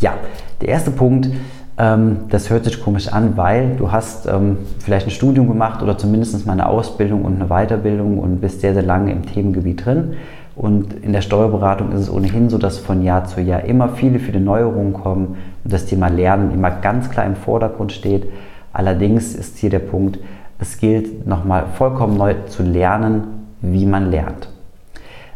Ja, 0.00 0.14
der 0.60 0.68
erste 0.68 0.90
Punkt, 0.90 1.30
das 1.76 2.50
hört 2.50 2.64
sich 2.64 2.80
komisch 2.80 3.08
an, 3.08 3.36
weil 3.36 3.74
du 3.76 3.90
hast 3.90 4.26
ähm, 4.26 4.58
vielleicht 4.78 5.06
ein 5.08 5.10
Studium 5.10 5.48
gemacht 5.48 5.82
oder 5.82 5.98
zumindest 5.98 6.46
mal 6.46 6.52
eine 6.52 6.68
Ausbildung 6.68 7.24
und 7.24 7.34
eine 7.34 7.48
Weiterbildung 7.48 8.18
und 8.18 8.40
bist 8.40 8.60
sehr, 8.60 8.74
sehr 8.74 8.82
lange 8.82 9.10
im 9.10 9.26
Themengebiet 9.26 9.84
drin. 9.84 10.14
Und 10.54 10.94
in 11.02 11.12
der 11.12 11.20
Steuerberatung 11.20 11.90
ist 11.90 12.02
es 12.02 12.10
ohnehin 12.10 12.48
so, 12.48 12.58
dass 12.58 12.78
von 12.78 13.02
Jahr 13.02 13.24
zu 13.24 13.40
Jahr 13.40 13.64
immer 13.64 13.88
viele, 13.88 14.20
viele 14.20 14.38
Neuerungen 14.38 14.92
kommen 14.92 15.36
und 15.64 15.72
das 15.72 15.86
Thema 15.86 16.08
Lernen 16.08 16.52
immer 16.52 16.70
ganz 16.70 17.10
klar 17.10 17.26
im 17.26 17.34
Vordergrund 17.34 17.90
steht. 17.90 18.26
Allerdings 18.72 19.34
ist 19.34 19.58
hier 19.58 19.70
der 19.70 19.80
Punkt, 19.80 20.20
es 20.60 20.78
gilt 20.78 21.26
nochmal 21.26 21.64
vollkommen 21.74 22.16
neu 22.16 22.34
zu 22.48 22.62
lernen, 22.62 23.24
wie 23.60 23.86
man 23.86 24.12
lernt. 24.12 24.53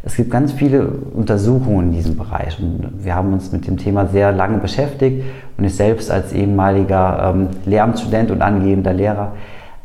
Es 0.03 0.15
gibt 0.15 0.31
ganz 0.31 0.53
viele 0.53 0.87
Untersuchungen 0.87 1.87
in 1.87 1.91
diesem 1.91 2.17
Bereich 2.17 2.57
und 2.59 3.03
wir 3.03 3.15
haben 3.15 3.33
uns 3.33 3.51
mit 3.51 3.67
dem 3.67 3.77
Thema 3.77 4.07
sehr 4.07 4.31
lange 4.31 4.59
beschäftigt 4.59 5.23
und 5.57 5.63
ich 5.63 5.75
selbst 5.75 6.09
als 6.09 6.31
ehemaliger 6.31 7.33
ähm, 7.35 7.47
Lehramtsstudent 7.65 8.31
und 8.31 8.41
angehender 8.41 8.93
Lehrer 8.93 9.33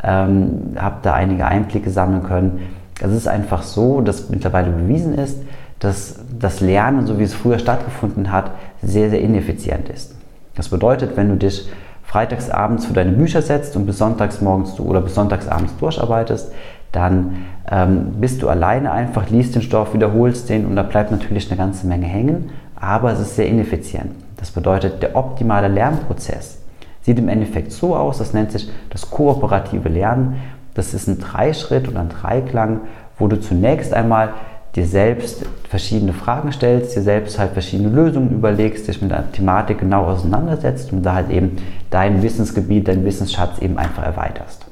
ähm, 0.03 0.75
habe 0.77 0.97
da 1.03 1.15
einige 1.15 1.47
Einblicke 1.47 1.91
sammeln 1.91 2.23
können. 2.23 2.61
Es 3.01 3.11
ist 3.11 3.27
einfach 3.27 3.63
so, 3.63 4.01
dass 4.03 4.31
mittlerweile 4.31 4.71
bewiesen 4.71 5.15
ist, 5.15 5.43
dass 5.81 6.21
das 6.39 6.61
Lernen, 6.61 7.07
so 7.07 7.19
wie 7.19 7.25
es 7.25 7.35
früher 7.35 7.59
stattgefunden 7.59 8.31
hat, 8.31 8.53
sehr, 8.83 9.11
sehr 9.11 9.21
ineffizient 9.21 9.89
ist. 9.89 10.15
Das 10.55 10.69
bedeutet, 10.69 11.17
wenn 11.17 11.29
du 11.29 11.37
dich 11.37 11.69
freitagsabends 12.05 12.87
für 12.87 12.93
deine 12.93 13.11
Bücher 13.11 13.43
setzt 13.43 13.75
und 13.77 13.87
bis 13.87 13.99
sonntags 13.99 14.41
morgens 14.41 14.79
oder 14.79 15.01
bis 15.01 15.15
sonntagsabends 15.17 15.77
durcharbeitest, 15.79 16.53
dann 16.95 17.45
ähm, 17.71 18.13
bist 18.21 18.43
du 18.43 18.49
alleine 18.49 18.93
einfach, 18.93 19.29
liest 19.31 19.55
den 19.55 19.63
Stoff, 19.63 19.95
wiederholst 19.95 20.49
den 20.49 20.67
und 20.67 20.77
da 20.77 20.83
bleibt 20.83 21.11
natürlich 21.11 21.51
eine 21.51 21.59
ganze 21.59 21.87
Menge 21.87 22.07
hängen, 22.07 22.51
aber 22.77 23.13
es 23.13 23.21
ist 23.21 23.37
sehr 23.37 23.47
ineffizient. 23.47 24.13
Das 24.37 24.51
bedeutet, 24.51 25.03
der 25.03 25.17
optimale 25.17 25.69
Lernprozess 25.69 26.59
sieht 27.03 27.19
im 27.19 27.29
Endeffekt 27.29 27.73
so 27.73 27.97
aus, 27.97 28.19
das 28.19 28.33
nennt 28.33 28.53
sich 28.53 28.71
das 28.91 29.11
kooperative 29.11 29.89
Lernen. 29.89 30.37
Das 30.75 30.95
ist 30.95 31.07
ein 31.07 31.19
Dreischritt 31.19 31.89
oder 31.89 32.01
ein 32.01 32.09
Dreiklang, 32.09 32.81
wo 33.19 33.29
du 33.29 33.41
zunächst 33.41 33.95
einmal 33.95 34.35
dir 34.75 34.87
selbst 34.87 35.47
verschiedene 35.69 36.13
Fragen 36.13 36.53
stellst, 36.53 36.97
dir 36.97 37.03
selbst 37.03 37.39
halt 37.39 37.53
verschiedene 37.53 37.91
Lösungen 37.91 38.31
überlegst, 38.31 38.89
dich 38.89 39.01
mit 39.01 39.11
der 39.11 39.31
Thematik 39.31 39.79
genau 39.79 40.05
auseinandersetzt 40.05 40.93
und 40.93 41.03
da 41.03 41.15
halt 41.15 41.31
eben 41.31 41.59
dein 41.91 42.23
Wissensgebiet, 42.23 42.89
dein 42.89 43.05
Wissensschatz 43.05 43.61
eben 43.61 43.79
einfach 43.79 44.03
erweiterst. 44.03 44.64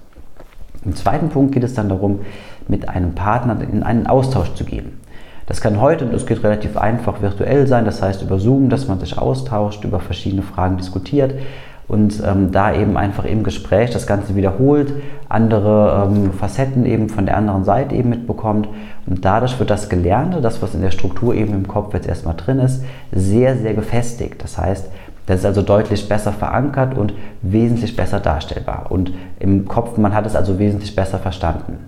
Im 0.84 0.94
zweiten 0.96 1.28
Punkt 1.28 1.52
geht 1.52 1.64
es 1.64 1.74
dann 1.74 1.88
darum, 1.88 2.20
mit 2.68 2.88
einem 2.88 3.14
Partner 3.14 3.56
in 3.60 3.82
einen 3.82 4.06
Austausch 4.06 4.54
zu 4.54 4.64
gehen. 4.64 5.00
Das 5.46 5.60
kann 5.60 5.80
heute, 5.80 6.04
und 6.04 6.12
das 6.12 6.26
geht 6.26 6.42
relativ 6.44 6.76
einfach, 6.76 7.20
virtuell 7.20 7.66
sein, 7.66 7.84
das 7.84 8.00
heißt 8.00 8.22
über 8.22 8.38
Zoom, 8.38 8.68
dass 8.68 8.88
man 8.88 9.00
sich 9.00 9.18
austauscht, 9.18 9.84
über 9.84 10.00
verschiedene 10.00 10.42
Fragen 10.42 10.76
diskutiert 10.76 11.34
und 11.88 12.22
ähm, 12.24 12.52
da 12.52 12.74
eben 12.74 12.96
einfach 12.96 13.24
im 13.24 13.42
Gespräch 13.42 13.90
das 13.90 14.06
Ganze 14.06 14.36
wiederholt, 14.36 14.94
andere 15.28 16.08
ähm, 16.10 16.32
Facetten 16.32 16.86
eben 16.86 17.08
von 17.08 17.26
der 17.26 17.36
anderen 17.36 17.64
Seite 17.64 17.94
eben 17.94 18.10
mitbekommt 18.10 18.68
und 19.06 19.24
dadurch 19.24 19.58
wird 19.58 19.70
das 19.70 19.88
Gelernte, 19.88 20.40
das 20.40 20.62
was 20.62 20.74
in 20.74 20.80
der 20.80 20.92
Struktur 20.92 21.34
eben 21.34 21.52
im 21.54 21.68
Kopf 21.68 21.92
jetzt 21.92 22.08
erstmal 22.08 22.34
drin 22.34 22.60
ist, 22.60 22.84
sehr, 23.10 23.56
sehr 23.56 23.74
gefestigt. 23.74 24.42
Das 24.42 24.58
heißt, 24.58 24.88
das 25.32 25.40
ist 25.40 25.46
also 25.46 25.62
deutlich 25.62 26.08
besser 26.08 26.30
verankert 26.30 26.96
und 26.96 27.14
wesentlich 27.40 27.96
besser 27.96 28.20
darstellbar. 28.20 28.86
Und 28.90 29.14
im 29.40 29.66
Kopf, 29.66 29.96
man 29.96 30.14
hat 30.14 30.26
es 30.26 30.36
also 30.36 30.58
wesentlich 30.58 30.94
besser 30.94 31.18
verstanden. 31.18 31.78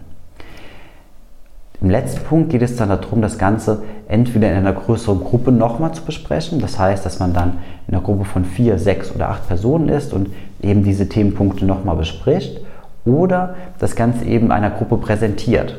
Im 1.83 1.91
letzten 1.91 2.25
Punkt 2.25 2.49
geht 2.51 2.63
es 2.63 2.77
dann 2.77 2.89
darum, 2.89 3.21
das 3.21 3.37
Ganze 3.37 3.83
entweder 4.09 4.51
in 4.51 4.57
einer 4.57 4.73
größeren 4.73 5.21
Gruppe 5.21 5.53
nochmal 5.53 5.93
zu 5.93 6.03
besprechen. 6.03 6.59
Das 6.59 6.79
heißt, 6.79 7.05
dass 7.05 7.19
man 7.19 7.35
dann 7.35 7.59
in 7.87 7.95
einer 7.95 8.03
Gruppe 8.03 8.25
von 8.25 8.47
vier, 8.47 8.79
sechs 8.79 9.15
oder 9.15 9.29
acht 9.29 9.47
Personen 9.47 9.91
ist 9.91 10.15
und 10.15 10.31
eben 10.63 10.83
diese 10.83 11.11
Themenpunkte 11.11 11.67
nochmal 11.67 11.97
bespricht. 11.97 12.61
Oder 13.05 13.57
das 13.79 13.95
Ganze 13.95 14.25
eben 14.25 14.51
einer 14.53 14.71
Gruppe 14.71 14.97
präsentiert. 14.97 15.79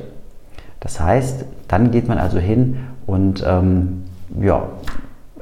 Das 0.82 1.00
heißt, 1.00 1.46
dann 1.68 1.90
geht 1.90 2.08
man 2.08 2.20
also 2.20 2.38
hin 2.38 2.78
und 3.08 3.44
ähm, 3.48 4.04
ja, 4.40 4.68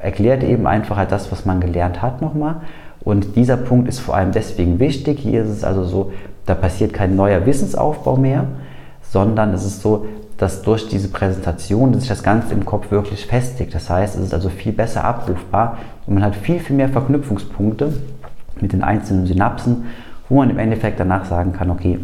erklärt 0.04 0.44
eben 0.44 0.68
einfach 0.68 0.98
halt 0.98 1.12
das, 1.12 1.32
was 1.32 1.46
man 1.46 1.60
gelernt 1.62 2.02
hat 2.02 2.22
nochmal. 2.22 2.58
Und 3.02 3.36
dieser 3.36 3.58
Punkt 3.58 3.88
ist 3.88 4.00
vor 4.00 4.16
allem 4.16 4.32
deswegen 4.32 4.80
wichtig. 4.80 5.20
Hier 5.20 5.44
ist 5.44 5.50
es 5.50 5.64
also 5.64 5.84
so, 5.84 6.14
da 6.46 6.56
passiert 6.56 6.94
kein 6.94 7.16
neuer 7.16 7.46
Wissensaufbau 7.46 8.16
mehr, 8.18 8.46
sondern 9.02 9.54
es 9.54 9.66
ist 9.66 9.82
so, 9.82 10.06
dass 10.38 10.62
durch 10.62 10.88
diese 10.88 11.10
Präsentation 11.10 11.94
sich 11.94 12.10
das 12.10 12.24
Ganze 12.24 12.54
im 12.54 12.66
Kopf 12.66 12.92
wirklich 12.92 13.26
festigt. 13.26 13.74
Das 13.74 13.90
heißt, 13.90 14.16
es 14.16 14.26
ist 14.26 14.34
also 14.34 14.50
viel 14.50 14.74
besser 14.74 15.04
abrufbar 15.04 15.78
und 16.06 16.16
man 16.16 16.24
hat 16.24 16.36
viel, 16.36 16.60
viel 16.60 16.76
mehr 16.76 16.90
Verknüpfungspunkte 16.90 17.94
mit 18.60 18.74
den 18.74 18.84
einzelnen 18.84 19.26
Synapsen, 19.26 19.86
wo 20.30 20.38
man 20.38 20.50
im 20.50 20.60
Endeffekt 20.60 21.00
danach 21.00 21.26
sagen 21.26 21.54
kann, 21.54 21.70
okay, 21.70 22.00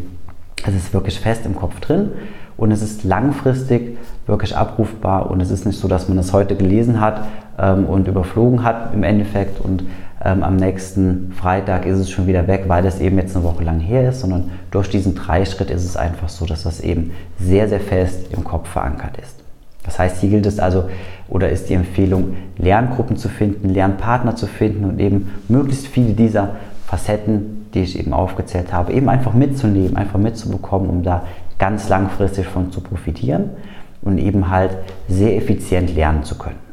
es 0.65 0.75
ist 0.75 0.93
wirklich 0.93 1.19
fest 1.19 1.45
im 1.45 1.55
Kopf 1.55 1.79
drin 1.79 2.11
und 2.59 2.71
es 2.71 2.81
ist 2.81 3.05
langfristig 3.05 3.97
wirklich 4.27 4.55
abrufbar. 4.55 5.31
Und 5.31 5.41
es 5.41 5.49
ist 5.49 5.65
nicht 5.65 5.79
so, 5.79 5.87
dass 5.87 6.09
man 6.09 6.17
es 6.17 6.33
heute 6.33 6.55
gelesen 6.55 6.99
hat 6.99 7.21
ähm, 7.57 7.85
und 7.85 8.07
überflogen 8.07 8.63
hat 8.63 8.93
im 8.93 9.03
Endeffekt. 9.03 9.61
Und 9.61 9.85
ähm, 10.23 10.43
am 10.43 10.57
nächsten 10.57 11.31
Freitag 11.31 11.85
ist 11.85 11.97
es 11.97 12.09
schon 12.09 12.27
wieder 12.27 12.47
weg, 12.47 12.65
weil 12.67 12.83
das 12.83 12.99
eben 12.99 13.17
jetzt 13.17 13.33
eine 13.35 13.45
Woche 13.45 13.63
lang 13.63 13.79
her 13.79 14.09
ist, 14.09 14.19
sondern 14.19 14.51
durch 14.71 14.89
diesen 14.89 15.15
Dreischritt 15.15 15.71
ist 15.71 15.85
es 15.85 15.95
einfach 15.95 16.27
so, 16.27 16.45
dass 16.45 16.63
das 16.63 16.81
eben 16.81 17.11
sehr, 17.39 17.69
sehr 17.69 17.79
fest 17.79 18.27
im 18.31 18.43
Kopf 18.43 18.67
verankert 18.67 19.17
ist. 19.17 19.35
Das 19.85 19.97
heißt, 19.97 20.19
hier 20.19 20.29
gilt 20.29 20.45
es 20.45 20.59
also 20.59 20.89
oder 21.29 21.49
ist 21.49 21.69
die 21.69 21.73
Empfehlung, 21.73 22.35
Lerngruppen 22.57 23.15
zu 23.15 23.29
finden, 23.29 23.69
Lernpartner 23.69 24.35
zu 24.35 24.45
finden 24.47 24.83
und 24.83 24.99
eben 24.99 25.31
möglichst 25.47 25.87
viele 25.87 26.11
dieser 26.11 26.49
Facetten, 26.85 27.67
die 27.73 27.79
ich 27.79 27.97
eben 27.97 28.13
aufgezählt 28.13 28.73
habe, 28.73 28.91
eben 28.91 29.07
einfach 29.07 29.33
mitzunehmen, 29.33 29.95
einfach 29.95 30.19
mitzubekommen, 30.19 30.89
um 30.89 31.03
da 31.03 31.23
ganz 31.59 31.89
langfristig 31.89 32.47
von 32.47 32.71
zu 32.71 32.81
profitieren 32.81 33.51
und 34.01 34.17
eben 34.17 34.49
halt 34.49 34.71
sehr 35.07 35.35
effizient 35.35 35.93
lernen 35.93 36.23
zu 36.23 36.37
können. 36.37 36.69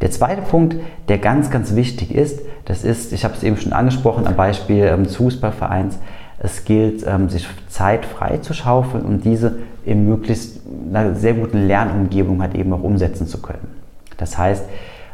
Der 0.00 0.10
zweite 0.10 0.42
Punkt, 0.42 0.76
der 1.08 1.18
ganz, 1.18 1.50
ganz 1.50 1.74
wichtig 1.74 2.14
ist, 2.14 2.40
das 2.66 2.84
ist, 2.84 3.12
ich 3.12 3.24
habe 3.24 3.34
es 3.34 3.42
eben 3.42 3.56
schon 3.56 3.72
angesprochen 3.72 4.26
am 4.26 4.36
Beispiel 4.36 4.84
ähm, 4.84 5.04
des 5.04 5.16
Fußballvereins, 5.16 5.98
es 6.38 6.64
gilt, 6.64 7.04
ähm, 7.06 7.30
sich 7.30 7.48
Zeit 7.68 8.04
frei 8.04 8.38
zu 8.38 8.52
schaufeln 8.52 9.04
und 9.04 9.24
diese 9.24 9.58
in 9.86 10.06
möglichst 10.06 10.60
einer 10.88 11.14
sehr 11.14 11.32
guten 11.34 11.66
Lernumgebung 11.66 12.42
halt 12.42 12.54
eben 12.54 12.72
auch 12.74 12.82
umsetzen 12.82 13.26
zu 13.26 13.40
können. 13.40 13.68
Das 14.18 14.36
heißt, 14.36 14.64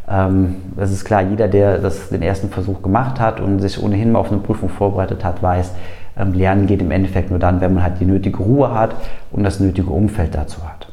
ähm, 0.08 0.56
das 0.76 0.90
ist 0.90 1.04
klar, 1.04 1.22
jeder, 1.22 1.46
der 1.46 1.78
das, 1.78 2.08
den 2.08 2.22
ersten 2.22 2.48
Versuch 2.48 2.82
gemacht 2.82 3.20
hat 3.20 3.40
und 3.40 3.60
sich 3.60 3.80
ohnehin 3.80 4.10
mal 4.10 4.18
auf 4.18 4.32
eine 4.32 4.40
Prüfung 4.40 4.68
vorbereitet 4.68 5.24
hat, 5.24 5.42
weiß, 5.42 5.72
Lernen 6.16 6.66
geht 6.66 6.80
im 6.82 6.90
Endeffekt 6.90 7.30
nur 7.30 7.38
dann, 7.38 7.60
wenn 7.60 7.74
man 7.74 7.82
halt 7.82 8.00
die 8.00 8.04
nötige 8.04 8.38
Ruhe 8.38 8.74
hat 8.74 8.94
und 9.30 9.44
das 9.44 9.60
nötige 9.60 9.90
Umfeld 9.90 10.34
dazu 10.34 10.62
hat. 10.62 10.88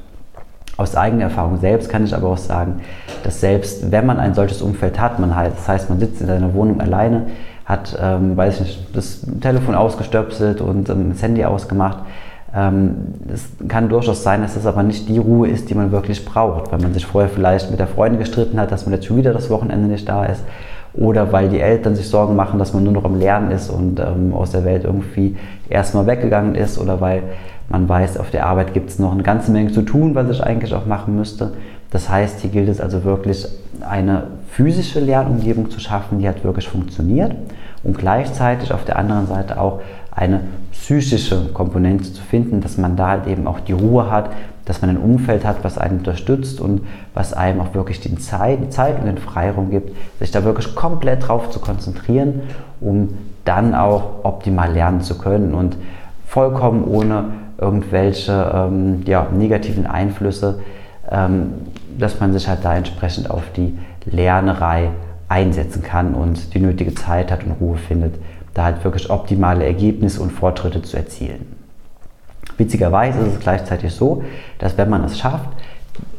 Aus 0.78 0.96
eigener 0.96 1.24
Erfahrung 1.24 1.58
selbst 1.60 1.90
kann 1.90 2.06
ich 2.06 2.16
aber 2.16 2.30
auch 2.30 2.38
sagen, 2.38 2.82
dass 3.24 3.42
selbst 3.42 3.92
wenn 3.92 4.06
man 4.06 4.18
ein 4.18 4.34
solches 4.34 4.62
Umfeld 4.62 5.00
hat, 5.00 5.20
man 5.20 5.36
halt, 5.36 5.54
das 5.58 5.68
heißt, 5.68 5.90
man 5.90 6.00
sitzt 6.00 6.22
in 6.22 6.28
seiner 6.28 6.54
Wohnung 6.54 6.80
alleine, 6.80 7.28
hat, 7.66 7.98
ähm, 8.02 8.38
weiß 8.38 8.56
ich 8.56 8.62
nicht, 8.62 8.96
das 8.96 9.26
Telefon 9.42 9.76
ausgestöpselt 9.76 10.62
und 10.62 10.90
ähm, 10.90 11.12
das 11.12 11.22
Handy 11.22 11.44
ausgemacht, 11.46 12.00
Ähm, 12.52 13.14
es 13.32 13.48
kann 13.68 13.90
durchaus 13.90 14.24
sein, 14.24 14.42
dass 14.42 14.56
es 14.56 14.66
aber 14.66 14.82
nicht 14.82 15.08
die 15.08 15.20
Ruhe 15.20 15.48
ist, 15.48 15.70
die 15.70 15.76
man 15.76 15.92
wirklich 15.92 16.26
braucht, 16.26 16.72
weil 16.72 16.80
man 16.80 16.94
sich 16.94 17.06
vorher 17.06 17.30
vielleicht 17.30 17.70
mit 17.70 17.80
der 17.80 17.86
Freundin 17.86 18.18
gestritten 18.18 18.60
hat, 18.60 18.72
dass 18.72 18.88
man 18.88 18.94
jetzt 18.96 19.06
schon 19.06 19.18
wieder 19.18 19.34
das 19.34 19.52
Wochenende 19.52 19.88
nicht 19.88 20.10
da 20.10 20.26
ist 20.26 20.44
oder 21.00 21.32
weil 21.32 21.48
die 21.48 21.62
Eltern 21.62 21.96
sich 21.96 22.10
Sorgen 22.10 22.36
machen, 22.36 22.60
dass 22.60 22.74
man 22.74 22.84
nur 22.84 22.92
noch 22.92 23.06
am 23.06 23.18
Lernen 23.18 23.52
ist 23.52 23.70
und 23.70 24.00
ähm, 24.02 24.34
aus 24.34 24.52
der 24.52 24.66
Welt 24.66 24.84
irgendwie 24.84 25.38
erstmal 25.70 26.06
weggegangen 26.06 26.56
ist 26.56 26.78
oder 26.78 27.00
weil 27.00 27.24
man 27.70 27.88
weiß, 27.88 28.18
auf 28.18 28.32
der 28.32 28.46
Arbeit 28.46 28.74
gibt 28.74 28.90
es 28.90 29.00
noch 29.00 29.14
eine 29.14 29.24
ganze 29.24 29.52
Menge 29.52 29.72
zu 29.72 29.84
tun, 29.84 30.14
was 30.14 30.30
ich 30.30 30.44
eigentlich 30.44 30.74
auch 30.74 30.86
machen 30.86 31.16
müsste. 31.16 31.54
Das 31.90 32.10
heißt, 32.10 32.42
hier 32.42 32.50
gilt 32.50 32.68
es 32.68 32.82
also 32.82 33.04
wirklich, 33.06 33.48
eine 33.88 34.24
physische 34.50 35.00
Lernumgebung 35.00 35.70
zu 35.70 35.80
schaffen, 35.80 36.20
die 36.20 36.28
halt 36.28 36.44
wirklich 36.44 36.68
funktioniert 36.68 37.34
und 37.84 37.98
gleichzeitig 37.98 38.74
auf 38.74 38.84
der 38.84 39.00
anderen 39.00 39.28
Seite 39.28 39.60
auch 39.60 39.80
eine 40.12 40.42
psychische 40.74 41.46
Komponente 41.54 42.12
zu 42.12 42.22
finden, 42.22 42.60
dass 42.60 42.78
man 42.78 42.98
da 42.98 43.08
halt 43.08 43.28
eben 43.28 43.48
auch 43.48 43.62
die 43.62 43.72
Ruhe 43.72 44.12
hat, 44.12 44.32
dass 44.70 44.84
man 44.84 44.92
ein 44.92 44.98
Umfeld 44.98 45.46
hat, 45.46 45.64
was 45.64 45.80
einen 45.80 45.98
unterstützt 45.98 46.62
und 46.62 46.82
was 47.16 47.34
einem 47.34 47.60
auch 47.60 47.74
wirklich 47.74 48.02
die 48.02 48.16
Zeit, 48.20 48.72
Zeit 48.72 49.00
und 49.00 49.08
den 49.08 49.18
Freiraum 49.18 49.72
gibt, 49.72 49.96
sich 50.20 50.30
da 50.30 50.44
wirklich 50.44 50.76
komplett 50.76 51.28
drauf 51.28 51.50
zu 51.50 51.60
konzentrieren, 51.60 52.42
um 52.80 53.18
dann 53.46 53.74
auch 53.74 54.24
optimal 54.24 54.72
lernen 54.72 55.02
zu 55.02 55.18
können 55.18 55.56
und 55.56 55.76
vollkommen 56.28 56.84
ohne 56.84 57.26
irgendwelche 57.58 58.52
ähm, 58.54 59.02
ja, 59.08 59.26
negativen 59.36 59.88
Einflüsse, 59.88 60.60
ähm, 61.10 61.54
dass 61.98 62.20
man 62.20 62.32
sich 62.32 62.48
halt 62.48 62.64
da 62.64 62.76
entsprechend 62.76 63.32
auf 63.32 63.52
die 63.56 63.76
Lernerei 64.06 64.90
einsetzen 65.30 65.82
kann 65.82 66.14
und 66.14 66.54
die 66.54 66.60
nötige 66.60 66.94
Zeit 66.94 67.32
hat 67.32 67.44
und 67.44 67.54
Ruhe 67.54 67.78
findet, 67.78 68.14
da 68.54 68.66
halt 68.66 68.84
wirklich 68.84 69.10
optimale 69.10 69.66
Ergebnisse 69.66 70.22
und 70.22 70.32
Fortschritte 70.32 70.84
zu 70.84 70.96
erzielen. 70.96 71.59
Witzigerweise 72.60 73.20
ist 73.20 73.34
es 73.36 73.40
gleichzeitig 73.40 73.94
so, 73.94 74.24
dass 74.60 74.78
wenn 74.78 74.90
man 74.90 75.04
es 75.06 75.18
schafft, 75.18 75.50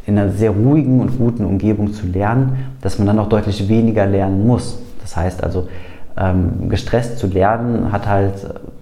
in 0.06 0.18
einer 0.18 0.30
sehr 0.30 0.50
ruhigen 0.50 1.00
und 1.00 1.18
guten 1.18 1.44
Umgebung 1.44 1.92
zu 1.92 2.06
lernen, 2.06 2.75
dass 2.80 2.99
man 2.99 3.06
dann 3.06 3.18
auch 3.18 3.28
deutlich 3.28 3.68
weniger 3.68 4.06
lernen 4.06 4.47
muss. 4.47 4.80
Das 5.02 5.16
heißt 5.16 5.44
also, 5.44 5.68
ähm, 6.16 6.68
gestresst 6.68 7.18
zu 7.18 7.26
lernen 7.26 7.92
hat 7.92 8.09
halt 8.09 8.35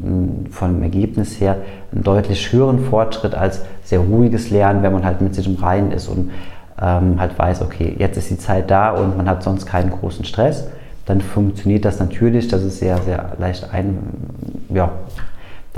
ähm, 0.03 0.47
vom 0.51 0.83
Ergebnis 0.83 1.41
her 1.41 1.57
einen 1.93 2.05
deutlich 2.05 2.53
höheren 2.53 2.79
Fortschritt 2.79 3.35
als 3.35 3.65
sehr 3.83 3.99
ruhiges 3.99 4.51
Lernen, 4.51 4.83
wenn 4.83 4.93
man 4.93 5.05
halt 5.05 5.21
mit 5.21 5.35
sich 5.35 5.47
im 5.47 5.57
Reinen 5.57 5.93
ist 5.93 6.09
und 6.09 6.31
ähm, 6.81 7.21
halt 7.21 7.39
weiß, 7.39 7.63
okay, 7.63 7.95
jetzt 7.99 8.17
ist 8.17 8.31
die 8.31 8.39
Zeit 8.39 8.71
da 8.71 8.91
und 8.93 9.17
man 9.17 9.29
hat 9.29 9.43
sonst 9.43 9.67
keinen 9.67 9.91
großen 9.91 10.25
Stress. 10.25 10.69
Dann 11.07 11.21
funktioniert 11.21 11.85
das 11.85 11.99
natürlich, 11.99 12.49
das 12.49 12.63
ist 12.63 12.79
sehr, 12.79 12.99
sehr 12.99 13.33
leicht 13.39 13.73
ein, 13.73 13.99
ja, 14.69 14.93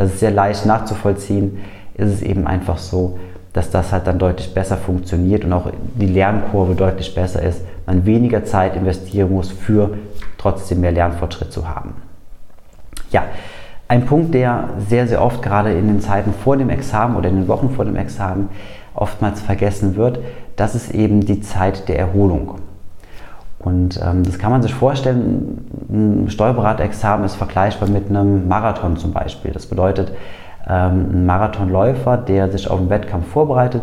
das 0.01 0.13
ist 0.13 0.21
sehr 0.21 0.31
leicht 0.31 0.65
nachzuvollziehen, 0.65 1.59
ist 1.95 2.09
es 2.11 2.23
eben 2.23 2.47
einfach 2.47 2.79
so, 2.79 3.19
dass 3.53 3.71
das 3.71 3.93
halt 3.93 4.07
dann 4.07 4.19
deutlich 4.19 4.55
besser 4.55 4.79
funktioniert 4.79 5.45
und 5.45 5.53
auch 5.53 5.71
die 5.95 6.07
Lernkurve 6.07 6.75
deutlich 6.75 7.15
besser 7.15 7.43
ist, 7.43 7.61
man 7.85 8.07
weniger 8.07 8.45
Zeit 8.45 8.77
investieren 8.77 9.31
muss 9.31 9.51
für 9.51 9.91
trotzdem 10.39 10.81
mehr 10.81 10.93
Lernfortschritt 10.93 11.53
zu 11.53 11.69
haben. 11.69 11.95
Ja, 13.11 13.25
ein 13.89 14.07
Punkt, 14.07 14.33
der 14.33 14.71
sehr, 14.89 15.07
sehr 15.07 15.23
oft 15.23 15.43
gerade 15.43 15.73
in 15.73 15.89
den 15.89 16.01
Zeiten 16.01 16.33
vor 16.33 16.57
dem 16.57 16.71
Examen 16.71 17.17
oder 17.17 17.29
in 17.29 17.37
den 17.37 17.49
Wochen 17.49 17.69
vor 17.69 17.85
dem 17.85 17.97
Examen 17.97 18.49
oftmals 18.95 19.43
vergessen 19.43 19.97
wird, 19.97 20.21
das 20.57 20.75
ist 20.75 20.95
eben 20.95 21.21
die 21.27 21.43
Zeit 21.43 21.89
der 21.91 21.99
Erholung. 21.99 22.55
Und 23.61 24.01
ähm, 24.03 24.23
das 24.25 24.39
kann 24.39 24.51
man 24.51 24.63
sich 24.63 24.73
vorstellen, 24.73 25.67
ein 25.91 26.31
Steuerberaterexamen 26.31 27.27
ist 27.27 27.37
vergleichbar 27.37 27.91
mit 27.91 28.09
einem 28.09 28.49
Marathon 28.49 28.97
zum 28.97 29.13
Beispiel. 29.13 29.53
Das 29.53 29.67
bedeutet, 29.67 30.13
ähm, 30.67 31.11
ein 31.13 31.27
Marathonläufer, 31.27 32.17
der 32.17 32.51
sich 32.51 32.71
auf 32.71 32.81
einen 32.81 32.89
Wettkampf 32.89 33.29
vorbereitet, 33.29 33.83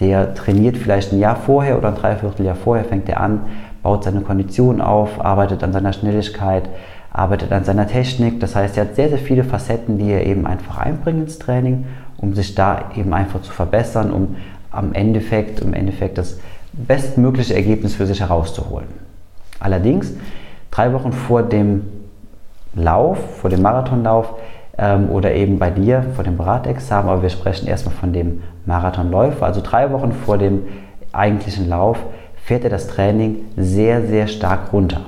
der 0.00 0.34
trainiert 0.34 0.76
vielleicht 0.76 1.12
ein 1.12 1.20
Jahr 1.20 1.36
vorher 1.36 1.78
oder 1.78 1.88
ein 1.88 1.94
Dreivierteljahr 1.94 2.56
vorher, 2.56 2.84
fängt 2.84 3.08
er 3.08 3.20
an, 3.20 3.42
baut 3.84 4.02
seine 4.02 4.22
Kondition 4.22 4.80
auf, 4.80 5.24
arbeitet 5.24 5.62
an 5.62 5.72
seiner 5.72 5.92
Schnelligkeit, 5.92 6.68
arbeitet 7.12 7.52
an 7.52 7.62
seiner 7.62 7.86
Technik. 7.86 8.40
Das 8.40 8.56
heißt, 8.56 8.76
er 8.76 8.86
hat 8.86 8.96
sehr, 8.96 9.08
sehr 9.08 9.18
viele 9.18 9.44
Facetten, 9.44 9.98
die 9.98 10.10
er 10.10 10.26
eben 10.26 10.48
einfach 10.48 10.78
einbringt 10.78 11.20
ins 11.20 11.38
Training, 11.38 11.86
um 12.16 12.34
sich 12.34 12.56
da 12.56 12.90
eben 12.96 13.14
einfach 13.14 13.42
zu 13.42 13.52
verbessern, 13.52 14.12
um 14.12 14.34
am 14.72 14.94
Endeffekt, 14.94 15.60
im 15.60 15.74
Endeffekt 15.74 16.18
das 16.18 16.40
bestmögliche 16.72 17.54
Ergebnis 17.54 17.94
für 17.94 18.06
sich 18.06 18.20
herauszuholen. 18.20 19.11
Allerdings, 19.62 20.12
drei 20.70 20.92
Wochen 20.92 21.12
vor 21.12 21.42
dem 21.42 21.82
Lauf, 22.74 23.18
vor 23.40 23.48
dem 23.48 23.62
Marathonlauf 23.62 24.34
ähm, 24.76 25.10
oder 25.10 25.34
eben 25.34 25.58
bei 25.58 25.70
dir 25.70 26.04
vor 26.14 26.24
dem 26.24 26.36
Beratexamen, 26.36 27.10
aber 27.10 27.22
wir 27.22 27.28
sprechen 27.28 27.68
erstmal 27.68 27.94
von 27.94 28.12
dem 28.12 28.42
Marathonläufer, 28.66 29.46
also 29.46 29.60
drei 29.62 29.90
Wochen 29.92 30.12
vor 30.12 30.38
dem 30.38 30.62
eigentlichen 31.12 31.68
Lauf, 31.68 31.98
fährt 32.44 32.64
er 32.64 32.70
das 32.70 32.88
Training 32.88 33.44
sehr, 33.56 34.06
sehr 34.06 34.26
stark 34.26 34.72
runter. 34.72 35.02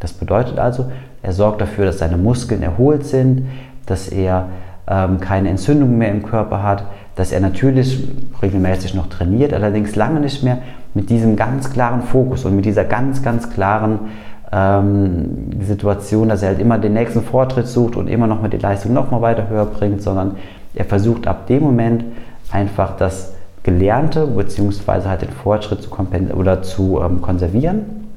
Das 0.00 0.12
bedeutet 0.12 0.58
also, 0.58 0.92
er 1.22 1.32
sorgt 1.32 1.60
dafür, 1.60 1.86
dass 1.86 1.98
seine 1.98 2.16
Muskeln 2.16 2.62
erholt 2.62 3.04
sind, 3.04 3.48
dass 3.86 4.08
er 4.08 4.48
ähm, 4.86 5.18
keine 5.18 5.48
Entzündungen 5.48 5.98
mehr 5.98 6.10
im 6.10 6.22
Körper 6.22 6.62
hat, 6.62 6.84
dass 7.16 7.32
er 7.32 7.40
natürlich 7.40 8.06
regelmäßig 8.40 8.94
noch 8.94 9.08
trainiert, 9.08 9.52
allerdings 9.52 9.96
lange 9.96 10.20
nicht 10.20 10.44
mehr 10.44 10.58
mit 10.98 11.10
diesem 11.10 11.36
ganz 11.36 11.72
klaren 11.72 12.02
Fokus 12.02 12.44
und 12.44 12.56
mit 12.56 12.64
dieser 12.64 12.82
ganz, 12.82 13.22
ganz 13.22 13.50
klaren 13.50 14.00
ähm, 14.50 15.52
Situation, 15.60 16.28
dass 16.28 16.42
er 16.42 16.48
halt 16.48 16.58
immer 16.58 16.76
den 16.76 16.94
nächsten 16.94 17.22
Vortritt 17.22 17.68
sucht 17.68 17.94
und 17.94 18.08
immer 18.08 18.26
noch 18.26 18.42
mal 18.42 18.48
die 18.48 18.58
Leistung 18.58 18.94
noch 18.94 19.12
mal 19.12 19.22
weiter 19.22 19.48
höher 19.48 19.66
bringt, 19.66 20.02
sondern 20.02 20.34
er 20.74 20.84
versucht 20.84 21.28
ab 21.28 21.46
dem 21.46 21.62
Moment 21.62 22.04
einfach 22.50 22.96
das 22.96 23.32
Gelernte 23.62 24.26
bzw. 24.26 25.08
halt 25.08 25.22
den 25.22 25.30
Fortschritt 25.30 25.82
zu, 25.82 25.90
oder 26.34 26.62
zu 26.62 27.00
ähm, 27.00 27.22
konservieren, 27.22 28.08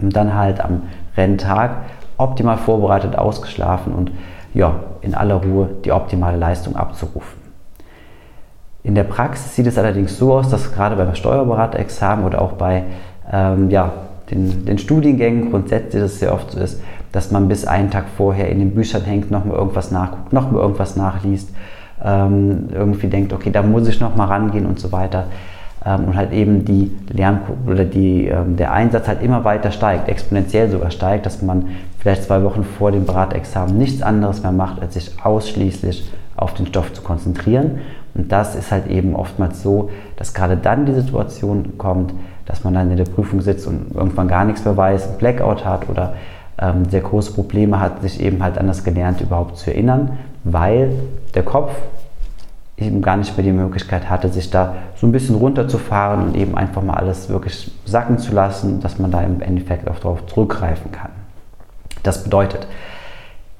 um 0.00 0.10
dann 0.10 0.36
halt 0.36 0.60
am 0.60 0.82
Renntag 1.16 1.72
optimal 2.18 2.58
vorbereitet, 2.58 3.18
ausgeschlafen 3.18 3.92
und 3.94 4.12
ja, 4.54 4.76
in 5.00 5.16
aller 5.16 5.42
Ruhe 5.42 5.70
die 5.84 5.90
optimale 5.90 6.36
Leistung 6.36 6.76
abzurufen. 6.76 7.37
In 8.82 8.94
der 8.94 9.04
Praxis 9.04 9.54
sieht 9.56 9.66
es 9.66 9.76
allerdings 9.76 10.16
so 10.18 10.34
aus, 10.34 10.50
dass 10.50 10.72
gerade 10.72 10.96
beim 10.96 11.14
Steuerberaterexamen 11.14 12.24
oder 12.24 12.40
auch 12.40 12.52
bei 12.52 12.84
ähm, 13.30 13.70
ja, 13.70 13.92
den, 14.30 14.64
den, 14.64 14.78
Studiengängen 14.78 15.50
grundsätzlich 15.50 16.02
das 16.02 16.20
sehr 16.20 16.32
oft 16.32 16.52
so 16.52 16.60
ist, 16.60 16.80
dass 17.12 17.30
man 17.30 17.48
bis 17.48 17.66
einen 17.66 17.90
Tag 17.90 18.04
vorher 18.16 18.48
in 18.50 18.60
den 18.60 18.74
Büchern 18.74 19.02
hängt, 19.02 19.30
nochmal 19.30 19.56
irgendwas 19.56 19.90
nachguckt, 19.90 20.32
nochmal 20.32 20.62
irgendwas 20.62 20.96
nachliest, 20.96 21.50
ähm, 22.04 22.68
irgendwie 22.72 23.08
denkt, 23.08 23.32
okay, 23.32 23.50
da 23.50 23.62
muss 23.62 23.88
ich 23.88 24.00
nochmal 24.00 24.28
rangehen 24.28 24.66
und 24.66 24.78
so 24.78 24.92
weiter. 24.92 25.24
Ähm, 25.84 26.04
und 26.06 26.16
halt 26.16 26.32
eben 26.32 26.64
die 26.64 26.90
Lern 27.10 27.40
oder 27.66 27.84
die, 27.84 28.26
ähm, 28.26 28.56
der 28.56 28.72
Einsatz 28.72 29.08
halt 29.08 29.22
immer 29.22 29.44
weiter 29.44 29.70
steigt, 29.70 30.08
exponentiell 30.08 30.70
sogar 30.70 30.90
steigt, 30.90 31.26
dass 31.26 31.42
man 31.42 31.66
vielleicht 31.98 32.24
zwei 32.24 32.42
Wochen 32.42 32.64
vor 32.64 32.92
dem 32.92 33.04
Beratexamen 33.06 33.76
nichts 33.76 34.02
anderes 34.02 34.42
mehr 34.42 34.52
macht, 34.52 34.80
als 34.80 34.94
sich 34.94 35.12
ausschließlich 35.22 36.10
auf 36.36 36.54
den 36.54 36.66
Stoff 36.66 36.92
zu 36.92 37.02
konzentrieren. 37.02 37.80
Und 38.18 38.32
das 38.32 38.56
ist 38.56 38.72
halt 38.72 38.88
eben 38.88 39.14
oftmals 39.14 39.62
so, 39.62 39.90
dass 40.16 40.34
gerade 40.34 40.56
dann 40.56 40.84
die 40.84 40.92
Situation 40.92 41.78
kommt, 41.78 42.12
dass 42.46 42.64
man 42.64 42.74
dann 42.74 42.90
in 42.90 42.96
der 42.96 43.04
Prüfung 43.04 43.40
sitzt 43.40 43.66
und 43.66 43.94
irgendwann 43.94 44.26
gar 44.26 44.44
nichts 44.44 44.64
mehr 44.64 44.76
weiß, 44.76 45.10
ein 45.10 45.18
Blackout 45.18 45.64
hat 45.64 45.88
oder 45.88 46.14
ähm, 46.60 46.86
sehr 46.90 47.00
große 47.00 47.32
Probleme 47.32 47.78
hat, 47.78 48.02
sich 48.02 48.20
eben 48.20 48.42
halt 48.42 48.58
an 48.58 48.66
das 48.66 48.82
Gelernte 48.82 49.22
überhaupt 49.22 49.56
zu 49.56 49.70
erinnern, 49.70 50.18
weil 50.42 50.90
der 51.36 51.44
Kopf 51.44 51.72
eben 52.76 53.02
gar 53.02 53.16
nicht 53.16 53.36
mehr 53.36 53.44
die 53.44 53.52
Möglichkeit 53.52 54.10
hatte, 54.10 54.28
sich 54.28 54.50
da 54.50 54.74
so 54.96 55.06
ein 55.06 55.12
bisschen 55.12 55.36
runterzufahren 55.36 56.28
und 56.28 56.36
eben 56.36 56.56
einfach 56.56 56.82
mal 56.82 56.94
alles 56.94 57.28
wirklich 57.28 57.70
sacken 57.84 58.18
zu 58.18 58.32
lassen, 58.32 58.80
dass 58.80 58.98
man 58.98 59.12
da 59.12 59.22
im 59.22 59.40
Endeffekt 59.42 59.88
auch 59.88 59.98
darauf 60.00 60.26
zurückgreifen 60.26 60.90
kann. 60.90 61.10
Das 62.02 62.24
bedeutet, 62.24 62.66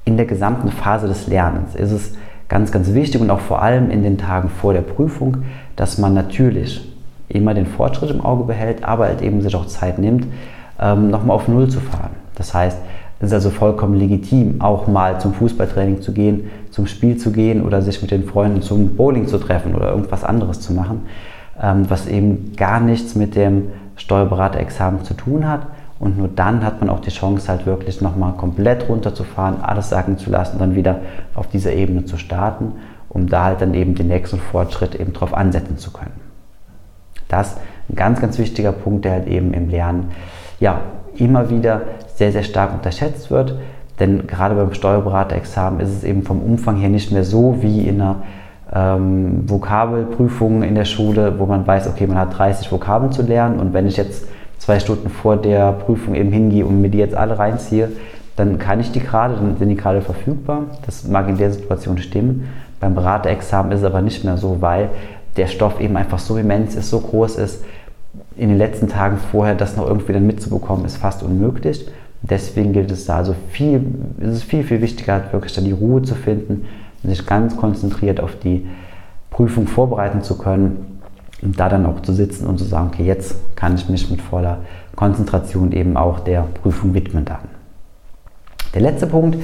in 0.05 0.17
der 0.17 0.27
gesamten 0.27 0.71
Phase 0.71 1.07
des 1.07 1.29
Lernens 1.29 1.77
ist 1.77 1.93
es 1.93 2.13
ganz, 2.49 2.73
ganz 2.73 2.95
wichtig 2.95 3.21
und 3.21 3.31
auch 3.31 3.41
vor 3.41 3.63
allem 3.63 3.91
in 3.91 4.03
den 4.03 4.19
Tagen 4.19 4.49
vor 4.49 4.73
der 4.73 4.81
Prüfung, 4.81 5.39
dass 5.77 5.99
man 5.99 6.15
natürlich 6.15 6.93
immer 7.29 7.55
den 7.55 7.67
Fortschritt 7.67 8.11
im 8.11 8.23
Auge 8.23 8.45
behält, 8.45 8.85
aber 8.85 9.07
halt 9.07 9.23
eben 9.23 9.43
sich 9.43 9.55
auch 9.55 9.67
Zeit 9.67 9.99
nimmt, 9.99 10.27
ähm, 10.81 11.11
nochmal 11.11 11.37
auf 11.37 11.49
Null 11.49 11.69
zu 11.69 11.81
fahren. 11.81 12.11
Das 12.35 12.55
heißt, 12.55 12.79
es 13.21 13.27
ist 13.27 13.33
also 13.33 13.51
vollkommen 13.51 13.99
legitim, 13.99 14.61
auch 14.61 14.87
mal 14.87 15.21
zum 15.21 15.35
Fußballtraining 15.35 16.01
zu 16.01 16.13
gehen, 16.13 16.51
zum 16.71 16.87
Spiel 16.87 17.17
zu 17.17 17.33
gehen 17.33 17.65
oder 17.65 17.83
sich 17.83 18.01
mit 18.01 18.13
den 18.13 18.25
Freunden 18.25 18.63
zum 18.63 18.97
Bowling 18.97 19.27
zu 19.27 19.39
treffen 19.39 19.75
oder 19.75 19.91
irgendwas 19.91 20.23
anderes 20.23 20.61
zu 20.61 20.73
machen, 20.73 21.03
ähm, 21.61 21.85
was 21.89 22.07
eben 22.07 22.53
gar 22.57 22.81
nichts 22.81 23.17
mit 23.17 23.35
dem 23.35 23.65
Steuerberaterexamen 23.97 25.05
zu 25.05 25.15
tun 25.15 25.49
hat. 25.49 25.67
Und 26.01 26.17
nur 26.17 26.29
dann 26.29 26.65
hat 26.65 26.81
man 26.81 26.91
auch 26.91 27.01
die 27.01 27.11
Chance, 27.11 27.49
halt 27.49 27.67
wirklich 27.67 28.01
nochmal 28.01 28.35
komplett 28.35 28.89
runterzufahren, 28.89 29.61
alles 29.63 29.89
sagen 29.89 30.17
zu 30.17 30.31
lassen, 30.31 30.59
dann 30.59 30.77
wieder 30.77 31.01
auf 31.35 31.49
dieser 31.49 31.73
Ebene 31.73 32.05
zu 32.05 32.17
starten, 32.17 32.73
um 33.09 33.29
da 33.29 33.45
halt 33.45 33.61
dann 33.61 33.75
eben 33.75 33.95
den 33.95 34.09
nächsten 34.09 34.39
Fortschritt 34.39 34.95
eben 34.95 35.13
drauf 35.13 35.35
ansetzen 35.35 35.77
zu 35.77 35.93
können. 35.93 36.21
Das 37.27 37.53
ist 37.53 37.59
ein 37.91 37.97
ganz, 37.97 38.21
ganz 38.21 38.39
wichtiger 38.39 38.73
Punkt, 38.73 39.05
der 39.05 39.13
halt 39.13 39.27
eben 39.27 39.53
im 39.53 39.69
Lernen 39.69 40.11
ja 40.61 40.81
immer 41.17 41.51
wieder 41.51 41.83
sehr, 42.15 42.33
sehr 42.33 42.43
stark 42.45 42.73
unterschätzt 42.73 43.31
wird. 43.31 43.59
Denn 43.99 44.27
gerade 44.29 44.55
beim 44.55 44.73
Steuerberaterexamen 44.73 45.81
ist 45.81 45.91
es 45.91 46.05
eben 46.05 46.23
vom 46.23 46.41
Umfang 46.41 46.77
her 46.77 46.89
nicht 46.89 47.11
mehr 47.11 47.25
so 47.25 47.57
wie 47.61 47.89
in 47.89 48.01
einer 48.01 48.23
ähm, 48.73 49.49
Vokabelprüfungen 49.49 50.63
in 50.63 50.75
der 50.75 50.85
Schule, 50.85 51.39
wo 51.39 51.47
man 51.47 51.67
weiß, 51.67 51.89
okay, 51.89 52.07
man 52.07 52.19
hat 52.19 52.39
30 52.39 52.71
Vokabeln 52.71 53.11
zu 53.11 53.23
lernen 53.23 53.59
und 53.59 53.73
wenn 53.73 53.87
ich 53.87 53.97
jetzt 53.97 54.27
zwei 54.59 54.81
Stunden 54.81 55.09
vor 55.09 55.37
der 55.37 55.73
Prüfung 55.73 56.15
eben 56.15 56.33
hingehe 56.33 56.67
und 56.67 56.81
mir 56.81 56.91
die 56.91 56.99
jetzt 56.99 57.15
alle 57.15 57.39
reinziehe, 57.39 57.91
dann 58.37 58.59
kann 58.59 58.81
ich 58.81 58.93
die 58.93 59.01
gerade, 59.01 59.35
dann 59.35 59.57
sind 59.57 59.69
die 59.69 59.77
gerade 59.77 60.01
verfügbar. 60.01 60.65
Das 60.87 61.05
mag 61.05 61.29
in 61.29 61.39
der 61.39 61.51
Situation 61.51 61.99
stimmen. 61.99 62.49
Beim 62.79 62.95
Beraterexamen 62.95 63.73
ist 63.73 63.81
es 63.81 63.85
aber 63.85 64.03
nicht 64.03 64.25
mehr 64.25 64.37
so, 64.37 64.61
weil 64.61 64.91
der 65.37 65.49
Stoff 65.49 65.81
eben 65.81 65.97
einfach 65.97 66.19
so 66.19 66.37
immens 66.37 66.77
ist, 66.77 66.91
so 66.91 67.01
groß 67.01 67.37
ist. 67.37 67.65
In 68.37 68.49
den 68.49 68.59
letzten 68.59 68.89
Tagen 68.89 69.17
vorher 69.17 69.55
das 69.55 69.77
noch 69.77 69.87
irgendwie 69.87 70.13
dann 70.13 70.27
mitzubekommen, 70.27 70.85
ist 70.85 70.99
fast 70.99 71.23
unmöglich. 71.23 71.89
Deswegen 72.23 72.73
gilt 72.73 72.91
es 72.91 73.07
da 73.07 73.17
also 73.17 73.35
viel, 73.51 73.85
ist 74.21 74.33
es 74.33 74.43
viel, 74.43 74.65
viel 74.65 74.81
wichtiger, 74.81 75.23
wirklich 75.33 75.55
dann 75.55 75.65
die 75.65 75.73
Ruhe 75.73 76.03
zu 76.03 76.15
finden 76.15 76.67
und 77.03 77.11
sich 77.11 77.27
ganz 77.27 77.57
konzentriert 77.57 78.21
auf 78.21 78.37
die 78.39 78.67
Prüfung 79.31 79.67
vorbereiten 79.67 80.23
zu 80.23 80.37
können 80.37 80.98
und 81.43 81.59
da 81.59 81.69
dann 81.69 81.87
auch 81.87 82.01
zu 82.01 82.13
sitzen 82.13 82.47
und 82.47 82.59
zu 82.59 82.65
sagen, 82.65 82.91
okay, 82.93 83.05
jetzt 83.05 83.37
kann 83.57 83.75
ich 83.75 83.89
mich 83.89 84.11
mit 84.11 84.21
voller 84.21 84.59
Konzentration 84.97 85.73
eben 85.73 85.97
auch 85.97 86.21
der 86.21 86.43
Prüfung 86.63 86.95
widmen 86.95 87.25
dann. 87.25 87.39
Der 88.75 88.83
letzte 88.83 89.07
Punkt, 89.07 89.39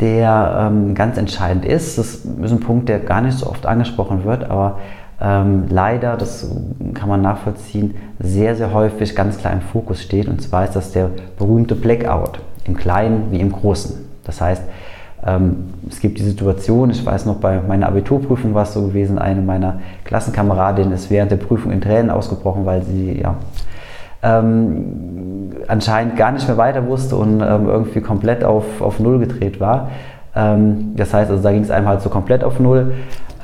der 0.00 0.70
ähm, 0.70 0.94
ganz 0.94 1.16
entscheidend 1.16 1.64
ist, 1.64 1.98
das 1.98 2.16
ist 2.16 2.52
ein 2.52 2.60
Punkt, 2.60 2.88
der 2.88 3.00
gar 3.00 3.20
nicht 3.20 3.38
so 3.38 3.46
oft 3.46 3.66
angesprochen 3.66 4.24
wird, 4.24 4.44
aber 4.44 4.78
ähm, 5.20 5.64
leider, 5.70 6.16
das 6.16 6.50
kann 6.94 7.08
man 7.08 7.22
nachvollziehen, 7.22 7.94
sehr, 8.18 8.54
sehr 8.54 8.72
häufig 8.72 9.14
ganz 9.14 9.38
klar 9.38 9.52
im 9.52 9.62
Fokus 9.62 10.02
steht. 10.02 10.28
Und 10.28 10.42
zwar 10.42 10.64
ist 10.64 10.76
das 10.76 10.92
der 10.92 11.10
berühmte 11.38 11.74
Blackout, 11.74 12.40
im 12.64 12.76
Kleinen 12.76 13.30
wie 13.30 13.40
im 13.40 13.52
Großen. 13.52 13.96
Das 14.24 14.40
heißt, 14.40 14.62
es 15.88 16.00
gibt 16.00 16.18
die 16.18 16.22
Situation, 16.22 16.90
ich 16.90 17.04
weiß 17.04 17.26
noch, 17.26 17.36
bei 17.36 17.60
meiner 17.60 17.88
Abiturprüfung 17.88 18.54
war 18.54 18.62
es 18.62 18.74
so 18.74 18.82
gewesen, 18.82 19.18
eine 19.18 19.40
meiner 19.40 19.80
Klassenkameradinnen 20.04 20.92
ist 20.92 21.10
während 21.10 21.32
der 21.32 21.36
Prüfung 21.36 21.72
in 21.72 21.80
Tränen 21.80 22.10
ausgebrochen, 22.10 22.64
weil 22.64 22.82
sie 22.82 23.20
ja, 23.20 23.34
ähm, 24.22 25.52
anscheinend 25.68 26.16
gar 26.16 26.32
nicht 26.32 26.46
mehr 26.46 26.56
weiter 26.56 26.86
wusste 26.86 27.16
und 27.16 27.40
ähm, 27.40 27.66
irgendwie 27.66 28.00
komplett 28.00 28.44
auf, 28.44 28.80
auf 28.80 29.00
Null 29.00 29.18
gedreht 29.18 29.60
war. 29.60 29.88
Ähm, 30.34 30.92
das 30.96 31.14
heißt, 31.14 31.30
also 31.30 31.42
da 31.42 31.52
ging 31.52 31.62
es 31.62 31.70
einem 31.70 31.88
halt 31.88 32.02
so 32.02 32.10
komplett 32.10 32.44
auf 32.44 32.60
Null. 32.60 32.94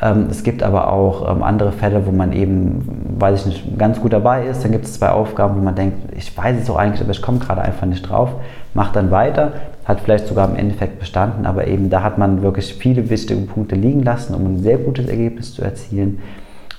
Ähm, 0.03 0.27
es 0.31 0.43
gibt 0.43 0.63
aber 0.63 0.93
auch 0.93 1.31
ähm, 1.31 1.43
andere 1.43 1.73
Fälle, 1.73 2.07
wo 2.07 2.11
man 2.11 2.33
eben, 2.33 3.17
weiß 3.19 3.41
ich 3.41 3.47
nicht, 3.47 3.79
ganz 3.79 4.01
gut 4.01 4.13
dabei 4.13 4.47
ist. 4.47 4.65
Dann 4.65 4.73
gibt 4.73 4.85
es 4.85 4.95
zwei 4.95 5.11
Aufgaben, 5.11 5.57
wo 5.57 5.63
man 5.63 5.75
denkt, 5.75 6.17
ich 6.17 6.37
weiß 6.37 6.57
es 6.61 6.69
auch 6.69 6.77
eigentlich, 6.77 7.01
aber 7.01 7.13
ich 7.13 7.23
komme 7.23 7.39
gerade 7.39 7.63
einfach 7.63 7.87
nicht 7.87 8.03
drauf. 8.03 8.31
Macht 8.75 8.97
dann 8.97 9.11
weiter, 9.11 9.53
hat 9.85 10.01
vielleicht 10.01 10.27
sogar 10.27 10.49
im 10.49 10.57
Endeffekt 10.57 11.01
bestanden, 11.01 11.47
aber 11.47 11.67
eben 11.67 11.91
da 11.91 12.03
hat 12.03 12.19
man 12.19 12.43
wirklich 12.43 12.75
viele 12.75 13.11
wichtige 13.11 13.41
Punkte 13.41 13.75
liegen 13.75 14.03
lassen, 14.03 14.35
um 14.35 14.47
ein 14.47 14.63
sehr 14.63 14.79
gutes 14.79 15.09
Ergebnis 15.09 15.55
zu 15.55 15.63
erzielen. 15.63 16.21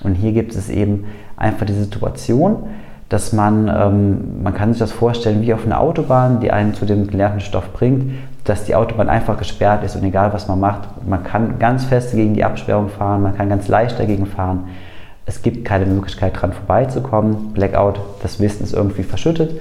Und 0.02 0.14
hier 0.14 0.32
gibt 0.32 0.54
es 0.54 0.68
eben 0.70 1.04
einfach 1.36 1.66
die 1.66 1.74
Situation, 1.74 2.64
dass 3.08 3.32
man, 3.32 3.68
ähm, 3.68 4.42
man 4.42 4.54
kann 4.54 4.72
sich 4.72 4.78
das 4.78 4.92
vorstellen 4.92 5.42
wie 5.42 5.52
auf 5.52 5.66
einer 5.66 5.80
Autobahn, 5.80 6.40
die 6.40 6.50
einen 6.50 6.74
zu 6.74 6.86
dem 6.86 7.06
gelernten 7.06 7.40
Stoff 7.40 7.72
bringt, 7.72 8.12
dass 8.44 8.64
die 8.64 8.74
Autobahn 8.74 9.08
einfach 9.08 9.38
gesperrt 9.38 9.84
ist 9.84 9.96
und 9.96 10.04
egal 10.04 10.32
was 10.32 10.48
man 10.48 10.60
macht, 10.60 10.88
man 11.06 11.22
kann 11.22 11.58
ganz 11.58 11.84
fest 11.84 12.12
gegen 12.12 12.34
die 12.34 12.44
Absperrung 12.44 12.88
fahren, 12.88 13.22
man 13.22 13.36
kann 13.36 13.48
ganz 13.48 13.68
leicht 13.68 13.98
dagegen 13.98 14.26
fahren. 14.26 14.64
Es 15.26 15.40
gibt 15.40 15.64
keine 15.64 15.86
Möglichkeit 15.86 16.40
dran 16.40 16.52
vorbeizukommen. 16.52 17.54
Blackout, 17.54 17.98
das 18.22 18.40
Wissen 18.40 18.62
ist 18.62 18.74
irgendwie 18.74 19.04
verschüttet. 19.04 19.60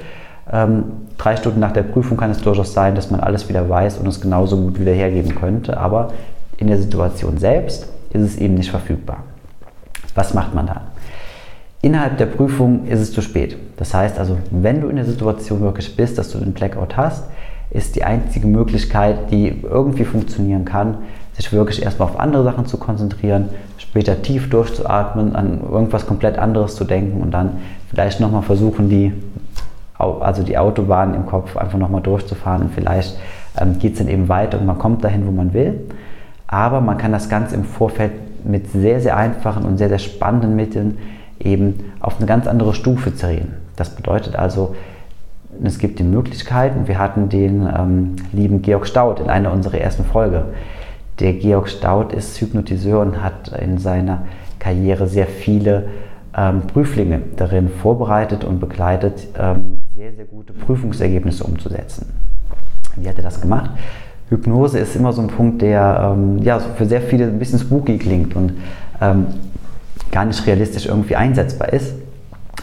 Ähm, 0.53 0.83
drei 1.17 1.35
Stunden 1.35 1.59
nach 1.59 1.71
der 1.71 1.81
Prüfung 1.83 2.15
kann 2.15 2.29
es 2.29 2.41
durchaus 2.41 2.73
sein, 2.73 2.93
dass 2.93 3.09
man 3.09 3.19
alles 3.19 3.49
wieder 3.49 3.67
weiß 3.67 3.97
und 3.97 4.07
es 4.07 4.21
genauso 4.21 4.55
gut 4.57 4.79
wieder 4.79 4.91
hergeben 4.91 5.33
könnte, 5.33 5.77
aber 5.77 6.11
in 6.57 6.67
der 6.67 6.77
Situation 6.77 7.37
selbst 7.39 7.89
ist 8.11 8.21
es 8.21 8.37
eben 8.37 8.53
nicht 8.53 8.69
verfügbar. 8.69 9.23
Was 10.13 10.35
macht 10.35 10.53
man 10.53 10.67
dann? 10.67 10.81
Innerhalb 11.81 12.17
der 12.17 12.27
Prüfung 12.27 12.85
ist 12.85 12.99
es 12.99 13.11
zu 13.11 13.21
spät. 13.21 13.57
Das 13.77 13.93
heißt 13.93 14.19
also, 14.19 14.37
wenn 14.51 14.79
du 14.79 14.87
in 14.87 14.95
der 14.95 15.05
Situation 15.05 15.61
wirklich 15.61 15.95
bist, 15.97 16.17
dass 16.17 16.31
du 16.31 16.37
den 16.37 16.53
Blackout 16.53 16.95
hast, 16.95 17.25
ist 17.71 17.95
die 17.95 18.03
einzige 18.03 18.47
Möglichkeit, 18.47 19.31
die 19.31 19.63
irgendwie 19.63 20.05
funktionieren 20.05 20.63
kann, 20.63 20.99
sich 21.33 21.51
wirklich 21.51 21.81
erstmal 21.81 22.09
auf 22.09 22.19
andere 22.19 22.43
Sachen 22.43 22.67
zu 22.67 22.77
konzentrieren, 22.77 23.49
später 23.77 24.21
tief 24.21 24.49
durchzuatmen, 24.49 25.35
an 25.35 25.61
irgendwas 25.61 26.05
komplett 26.05 26.37
anderes 26.37 26.75
zu 26.75 26.83
denken 26.83 27.21
und 27.21 27.31
dann 27.31 27.57
vielleicht 27.89 28.19
nochmal 28.19 28.43
versuchen, 28.43 28.89
die, 28.89 29.11
also 30.03 30.43
die 30.43 30.57
Autobahn 30.57 31.13
im 31.13 31.25
Kopf 31.25 31.57
einfach 31.57 31.77
nochmal 31.77 32.01
durchzufahren 32.01 32.63
und 32.63 32.73
vielleicht 32.73 33.17
ähm, 33.59 33.79
geht 33.79 33.93
es 33.93 33.99
dann 33.99 34.07
eben 34.07 34.29
weiter 34.29 34.59
und 34.59 34.65
man 34.65 34.77
kommt 34.77 35.03
dahin, 35.03 35.27
wo 35.27 35.31
man 35.31 35.53
will. 35.53 35.79
Aber 36.47 36.81
man 36.81 36.97
kann 36.97 37.11
das 37.11 37.29
Ganze 37.29 37.55
im 37.55 37.63
Vorfeld 37.63 38.11
mit 38.45 38.71
sehr, 38.71 38.99
sehr 38.99 39.17
einfachen 39.17 39.65
und 39.65 39.77
sehr, 39.77 39.89
sehr 39.89 39.99
spannenden 39.99 40.55
Mitteln 40.55 40.97
eben 41.39 41.93
auf 41.99 42.17
eine 42.17 42.25
ganz 42.25 42.47
andere 42.47 42.73
Stufe 42.73 43.11
drehen. 43.11 43.53
Das 43.75 43.89
bedeutet 43.89 44.35
also, 44.35 44.75
es 45.63 45.77
gibt 45.77 45.99
die 45.99 46.03
Möglichkeit, 46.03 46.75
und 46.75 46.87
wir 46.87 46.97
hatten 46.97 47.29
den 47.29 47.67
ähm, 47.67 48.15
lieben 48.31 48.61
Georg 48.61 48.87
Staud 48.87 49.19
in 49.19 49.29
einer 49.29 49.51
unserer 49.51 49.77
ersten 49.77 50.03
Folge. 50.03 50.45
Der 51.19 51.33
Georg 51.33 51.69
Staud 51.69 52.11
ist 52.11 52.39
Hypnotiseur 52.41 53.01
und 53.01 53.23
hat 53.23 53.49
in 53.59 53.77
seiner 53.77 54.23
Karriere 54.59 55.07
sehr 55.07 55.27
viele 55.27 55.89
ähm, 56.35 56.61
Prüflinge 56.61 57.21
darin 57.35 57.69
vorbereitet 57.69 58.43
und 58.43 58.59
begleitet, 58.59 59.27
ähm, 59.37 59.79
sehr, 60.03 60.11
sehr 60.11 60.25
gute 60.25 60.51
Prüfungsergebnisse 60.51 61.45
umzusetzen. 61.45 62.07
Wie 62.97 63.07
hat 63.07 63.15
er 63.15 63.23
das 63.23 63.39
gemacht? 63.39 63.71
Hypnose 64.27 64.77
ist 64.77 64.97
immer 64.97 65.13
so 65.13 65.21
ein 65.21 65.29
Punkt, 65.29 65.61
der 65.61 66.13
ähm, 66.13 66.39
ja, 66.43 66.59
für 66.59 66.85
sehr 66.85 66.99
viele 66.99 67.27
ein 67.27 67.39
bisschen 67.39 67.57
spooky 67.57 67.97
klingt 67.97 68.35
und 68.35 68.51
ähm, 68.99 69.27
gar 70.11 70.25
nicht 70.25 70.45
realistisch 70.45 70.87
irgendwie 70.87 71.15
einsetzbar 71.15 71.71
ist. 71.71 71.95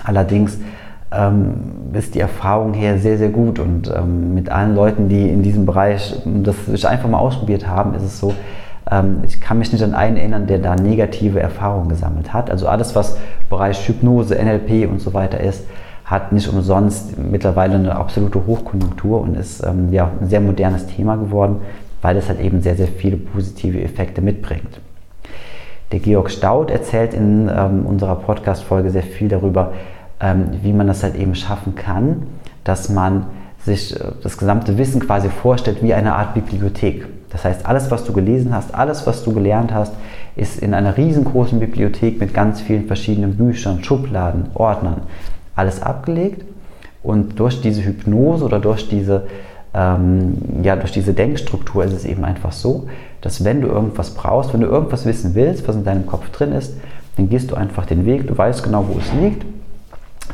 Allerdings 0.05 0.59
ähm, 1.13 1.55
ist 1.95 2.15
die 2.15 2.21
Erfahrung 2.21 2.75
her 2.75 2.99
sehr, 2.99 3.17
sehr 3.17 3.31
gut 3.31 3.59
und 3.59 3.91
ähm, 3.91 4.35
mit 4.35 4.51
allen 4.51 4.75
Leuten, 4.75 5.09
die 5.09 5.31
in 5.31 5.43
diesem 5.43 5.65
Bereich 5.65 6.21
das 6.27 6.67
sich 6.67 6.87
einfach 6.87 7.09
mal 7.09 7.21
ausprobiert 7.21 7.67
haben, 7.67 7.95
ist 7.95 8.03
es 8.03 8.21
so, 8.21 8.35
ähm, 8.91 9.21
ich 9.27 9.41
kann 9.41 9.59
mich 9.59 9.73
nicht 9.73 9.83
an 9.83 9.95
einen 9.95 10.19
erinnern, 10.19 10.47
der 10.47 10.59
da 10.59 10.77
negative 10.77 11.41
Erfahrungen 11.41 11.89
gesammelt 11.89 12.35
hat. 12.35 12.51
Also 12.51 12.69
alles, 12.69 12.95
was 12.95 13.17
Bereich 13.49 13.89
Hypnose, 13.89 14.35
NLP 14.35 14.91
und 14.91 15.01
so 15.01 15.15
weiter 15.15 15.41
ist, 15.41 15.65
hat 16.11 16.33
nicht 16.33 16.49
umsonst 16.49 17.17
mittlerweile 17.19 17.77
eine 17.77 17.95
absolute 17.95 18.45
Hochkonjunktur 18.45 19.21
und 19.21 19.37
ist 19.37 19.65
ähm, 19.65 19.93
ja, 19.93 20.11
ein 20.21 20.29
sehr 20.29 20.41
modernes 20.41 20.87
Thema 20.87 21.15
geworden, 21.15 21.61
weil 22.03 22.17
es 22.17 22.29
halt 22.29 22.41
eben 22.41 22.63
sehr, 22.63 22.75
sehr 22.75 22.89
viele 22.89 23.17
positive 23.17 23.81
Effekte 23.81 24.21
mitbringt. 24.21 24.81
Der 25.93 26.01
Georg 26.01 26.31
Staud 26.31 26.71
erzählt 26.71 27.15
in 27.15 27.49
ähm, 27.49 27.87
unserer 27.87 28.17
Podcast-Folge 28.17 28.91
sehr 28.91 29.05
viel 29.05 29.29
darüber, 29.29 29.73
ähm, 30.21 30.47
wie 30.63 30.73
man 30.73 30.89
das 30.89 31.05
halt 31.05 31.15
eben 31.15 31.37
schaffen 31.37 31.77
kann, 31.77 32.25
dass 32.65 32.89
man 32.89 33.27
sich 33.65 33.95
äh, 33.95 34.05
das 34.23 34.37
gesamte 34.37 34.79
Wissen 34.79 35.01
quasi 35.01 35.29
vorstellt 35.29 35.81
wie 35.81 35.95
eine 35.95 36.15
Art 36.15 36.35
Bibliothek. 36.35 37.07
Das 37.31 37.45
heißt, 37.45 37.67
alles, 37.67 37.93
was 37.93 38.03
du 38.05 38.13
gelesen 38.13 38.53
hast, 38.53 38.75
alles, 38.75 39.07
was 39.07 39.23
du 39.23 39.33
gelernt 39.33 39.73
hast, 39.73 39.93
ist 40.35 40.61
in 40.61 40.75
einer 40.75 40.97
riesengroßen 40.97 41.61
Bibliothek 41.61 42.19
mit 42.19 42.35
ganz 42.35 42.61
vielen 42.61 42.87
verschiedenen 42.87 43.37
Büchern, 43.37 43.85
Schubladen, 43.85 44.47
Ordnern, 44.55 45.03
alles 45.55 45.83
abgelegt. 45.83 46.45
Und 47.03 47.39
durch 47.39 47.61
diese 47.61 47.85
Hypnose 47.85 48.45
oder 48.45 48.59
durch 48.59 48.89
diese, 48.89 49.27
ähm, 49.75 50.37
ja, 50.63 50.77
durch 50.77 50.93
diese 50.93 51.15
Denkstruktur 51.15 51.85
ist 51.85 51.93
es 51.93 52.05
eben 52.05 52.25
einfach 52.25 52.53
so, 52.53 52.89
dass 53.21 53.45
wenn 53.45 53.61
du 53.63 53.69
irgendwas 53.69 54.11
brauchst, 54.15 54.53
wenn 54.53 54.61
du 54.61 54.67
irgendwas 54.67 55.07
wissen 55.07 55.35
willst, 55.35 55.67
was 55.67 55.77
in 55.77 55.85
deinem 55.85 56.07
Kopf 56.07 56.31
drin 56.31 56.53
ist, 56.53 56.75
dann 57.17 57.29
gehst 57.29 57.51
du 57.51 57.55
einfach 57.55 57.87
den 57.87 58.07
Weg, 58.07 58.27
du 58.27 58.37
weißt 58.37 58.63
genau, 58.63 58.87
wo 58.89 58.99
es 58.99 59.13
liegt. 59.21 59.45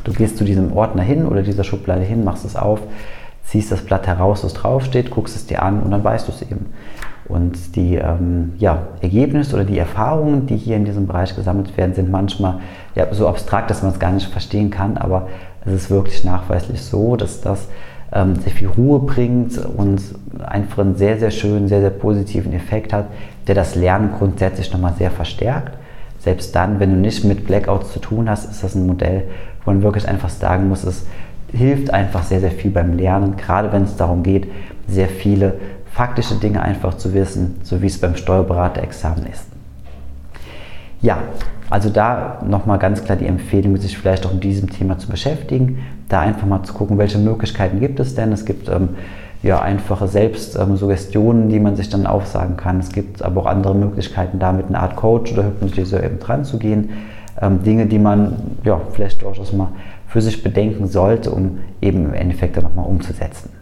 Du 0.05 0.13
gehst 0.13 0.37
zu 0.37 0.45
diesem 0.45 0.73
Ordner 0.73 1.03
hin 1.03 1.27
oder 1.27 1.43
dieser 1.43 1.65
Schublade 1.65 2.03
hin, 2.03 2.23
machst 2.23 2.45
es 2.45 2.55
auf, 2.55 2.81
ziehst 3.45 3.73
das 3.73 3.83
Blatt 3.83 4.07
heraus, 4.07 4.45
was 4.45 4.55
draufsteht, 4.55 5.11
guckst 5.11 5.35
es 5.37 5.47
dir 5.47 5.63
an 5.63 5.81
und 5.83 5.91
dann 5.91 6.05
weißt 6.05 6.29
du 6.29 6.33
es 6.33 6.43
eben. 6.43 6.67
Und 7.29 7.75
die 7.75 7.97
ähm, 7.97 8.53
ja, 8.59 8.87
Ergebnisse 9.01 9.55
oder 9.55 9.65
die 9.65 9.79
Erfahrungen, 9.79 10.47
die 10.47 10.57
hier 10.57 10.77
in 10.77 10.85
diesem 10.85 11.07
Bereich 11.07 11.35
gesammelt 11.35 11.77
werden, 11.77 11.95
sind 11.95 12.11
manchmal 12.11 12.61
ja, 12.95 13.13
so 13.13 13.29
abstrakt, 13.29 13.71
dass 13.71 13.83
man 13.83 13.93
es 13.93 13.99
gar 13.99 14.13
nicht 14.13 14.29
verstehen 14.29 14.71
kann, 14.71 14.97
aber 14.97 15.29
es 15.65 15.73
ist 15.73 15.91
wirklich 15.91 16.23
nachweislich 16.25 16.83
so, 16.83 17.17
dass 17.17 17.41
das 17.41 17.69
ähm, 18.13 18.37
sehr 18.37 18.53
viel 18.53 18.69
Ruhe 18.69 19.01
bringt 19.01 19.59
und 19.59 20.01
einfach 20.45 20.79
einen 20.79 20.97
sehr, 20.97 21.19
sehr 21.19 21.33
schönen, 21.33 21.67
sehr, 21.69 21.81
sehr 21.81 21.91
positiven 21.91 22.53
Effekt 22.53 22.93
hat, 22.93 23.07
der 23.49 23.55
das 23.55 23.75
Lernen 23.75 24.13
grundsätzlich 24.17 24.73
nochmal 24.73 24.95
sehr 24.97 25.11
verstärkt. 25.11 25.77
Selbst 26.21 26.55
dann, 26.55 26.81
wenn 26.81 26.91
du 26.91 26.97
nicht 26.97 27.25
mit 27.25 27.47
Blackouts 27.47 27.93
zu 27.93 27.99
tun 27.99 28.31
hast, 28.31 28.51
ist 28.51 28.63
das 28.63 28.75
ein 28.75 28.87
Modell, 28.87 29.25
wo 29.65 29.73
man 29.73 29.83
wirklich 29.83 30.09
einfach 30.09 30.29
sagen 30.29 30.69
muss, 30.69 30.85
es 30.85 31.07
hilft 31.53 31.93
einfach 31.93 32.23
sehr, 32.23 32.41
sehr 32.41 32.51
viel 32.51 32.71
beim 32.71 32.97
Lernen, 32.97 33.37
gerade 33.37 33.73
wenn 33.73 33.83
es 33.83 33.97
darum 33.97 34.23
geht, 34.23 34.49
sehr 34.89 35.09
viele 35.09 35.55
faktische 35.97 36.35
Dinge 36.35 36.61
einfach 36.61 36.99
zu 36.99 37.15
wissen, 37.15 37.57
so 37.63 37.81
wie 37.81 37.87
es 37.87 37.99
beim 37.99 38.17
Steuerberaterexamen 38.17 39.25
ist. 39.33 39.47
Ja, 41.01 41.21
also 41.71 41.89
da 41.89 42.43
nochmal 42.47 42.79
ganz 42.79 43.03
klar 43.03 43.17
die 43.17 43.27
Empfehlung, 43.27 43.79
sich 43.79 43.97
vielleicht 43.97 44.27
auch 44.27 44.35
mit 44.35 44.45
diesem 44.45 44.69
Thema 44.69 44.99
zu 44.99 45.09
beschäftigen, 45.09 45.79
da 46.11 46.21
einfach 46.21 46.47
mal 46.47 46.63
zu 46.65 46.75
gucken, 46.75 46.99
welche 46.99 47.17
Möglichkeiten 47.17 47.81
gibt 47.81 47.99
es 47.99 48.15
denn. 48.15 48.31
Es 48.31 48.45
gibt 48.45 48.69
ähm, 48.69 48.91
ja, 49.43 49.63
einfache 49.63 50.07
Selbstsuggestionen, 50.07 51.49
die 51.49 51.61
man 51.61 51.77
sich 51.77 51.89
dann 51.89 52.07
aufsagen 52.07 52.59
kann. 52.59 52.79
Es 52.79 52.93
gibt 52.93 53.23
aber 53.23 53.41
auch 53.41 53.47
andere 53.47 53.75
Möglichkeiten, 53.75 54.39
da 54.39 54.53
mit 54.53 54.67
einer 54.67 54.81
Art 54.81 54.97
Coach 54.97 55.33
oder 55.33 55.45
Hypnotiseur 55.45 56.03
eben 56.03 56.19
dran 56.19 56.45
zu 56.45 56.59
gehen. 56.59 56.91
Ähm, 57.41 57.63
Dinge, 57.63 57.87
die 57.87 57.99
man 57.99 58.37
ja, 58.65 58.79
vielleicht 58.93 59.23
durchaus 59.23 59.55
mal 59.55 59.69
für 60.09 60.21
sich 60.21 60.43
bedenken 60.43 60.89
sollte, 60.89 61.31
um 61.31 61.61
eben 61.81 62.05
im 62.05 62.13
Endeffekt 62.13 62.59
dann 62.59 62.65
nochmal 62.65 62.85
umzusetzen. 62.85 63.56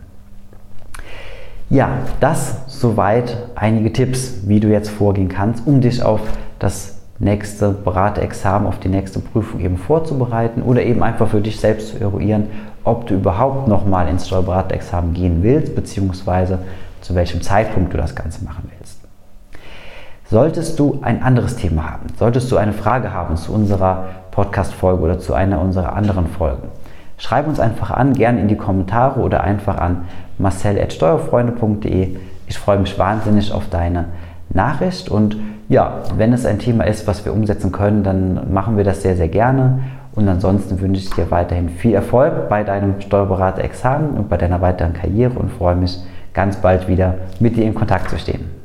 Ja, 1.71 1.99
das 2.21 2.63
soweit 2.67 3.37
einige 3.55 3.93
Tipps, 3.93 4.47
wie 4.47 4.61
du 4.61 4.69
jetzt 4.69 4.91
vorgehen 4.91 5.29
kannst, 5.29 5.67
um 5.67 5.81
dich 5.81 6.03
auf 6.03 6.21
das 6.59 6.99
nächste 7.19 7.71
Beraterexamen, 7.71 8.69
auf 8.69 8.79
die 8.81 8.89
nächste 8.89 9.21
Prüfung 9.21 9.61
eben 9.61 9.79
vorzubereiten 9.79 10.63
oder 10.63 10.83
eben 10.83 11.03
einfach 11.03 11.29
für 11.29 11.41
dich 11.41 11.59
selbst 11.59 11.91
zu 11.91 12.01
eruieren, 12.01 12.49
ob 12.83 13.07
du 13.07 13.15
überhaupt 13.15 13.67
nochmal 13.69 14.09
ins 14.09 14.27
Steuerberaterexamen 14.27 15.15
gehen 15.15 15.43
willst, 15.43 15.75
beziehungsweise 15.75 16.59
zu 17.01 17.15
welchem 17.15 17.41
Zeitpunkt 17.41 17.93
du 17.93 17.97
das 17.97 18.15
Ganze 18.15 18.45
machen 18.45 18.71
willst. 18.79 19.01
Solltest 20.31 20.79
du 20.79 20.99
ein 21.03 21.23
anderes 21.23 21.57
Thema 21.57 21.91
haben, 21.91 22.07
solltest 22.19 22.51
du 22.51 22.57
eine 22.57 22.73
Frage 22.73 23.13
haben 23.13 23.37
zu 23.37 23.53
unserer 23.53 24.07
Podcast-Folge 24.31 25.03
oder 25.03 25.19
zu 25.19 25.35
einer 25.35 25.61
unserer 25.61 25.95
anderen 25.95 26.27
Folgen, 26.27 26.69
schreib 27.17 27.47
uns 27.47 27.61
einfach 27.61 27.91
an, 27.91 28.13
gerne 28.15 28.41
in 28.41 28.49
die 28.49 28.57
Kommentare 28.57 29.21
oder 29.21 29.43
einfach 29.43 29.79
an 29.79 30.05
marcel.steuerfreunde.de. 30.39 32.17
Ich 32.47 32.59
freue 32.59 32.79
mich 32.79 32.99
wahnsinnig 32.99 33.53
auf 33.53 33.69
deine 33.71 34.07
Nachricht 34.51 35.09
und 35.09 35.37
ja, 35.69 36.03
wenn 36.17 36.33
es 36.33 36.45
ein 36.45 36.59
Thema 36.59 36.85
ist, 36.85 37.07
was 37.07 37.25
wir 37.25 37.33
umsetzen 37.33 37.73
können, 37.73 38.03
dann 38.03 38.53
machen 38.53 38.77
wir 38.77 38.85
das 38.85 39.03
sehr, 39.03 39.17
sehr 39.17 39.29
gerne. 39.29 39.81
Und 40.15 40.29
ansonsten 40.29 40.81
wünsche 40.81 41.01
ich 41.01 41.11
dir 41.11 41.31
weiterhin 41.31 41.69
viel 41.69 41.95
Erfolg 41.95 42.49
bei 42.49 42.63
deinem 42.63 43.01
Steuerberater-Examen 43.01 44.11
und 44.11 44.29
bei 44.29 44.37
deiner 44.37 44.61
weiteren 44.61 44.93
Karriere 44.93 45.39
und 45.39 45.51
freue 45.51 45.75
mich 45.75 45.99
ganz 46.35 46.57
bald 46.57 46.87
wieder 46.87 47.15
mit 47.41 47.57
dir 47.57 47.65
in 47.65 47.75
Kontakt 47.75 48.11
zu 48.11 48.19
stehen. 48.19 48.64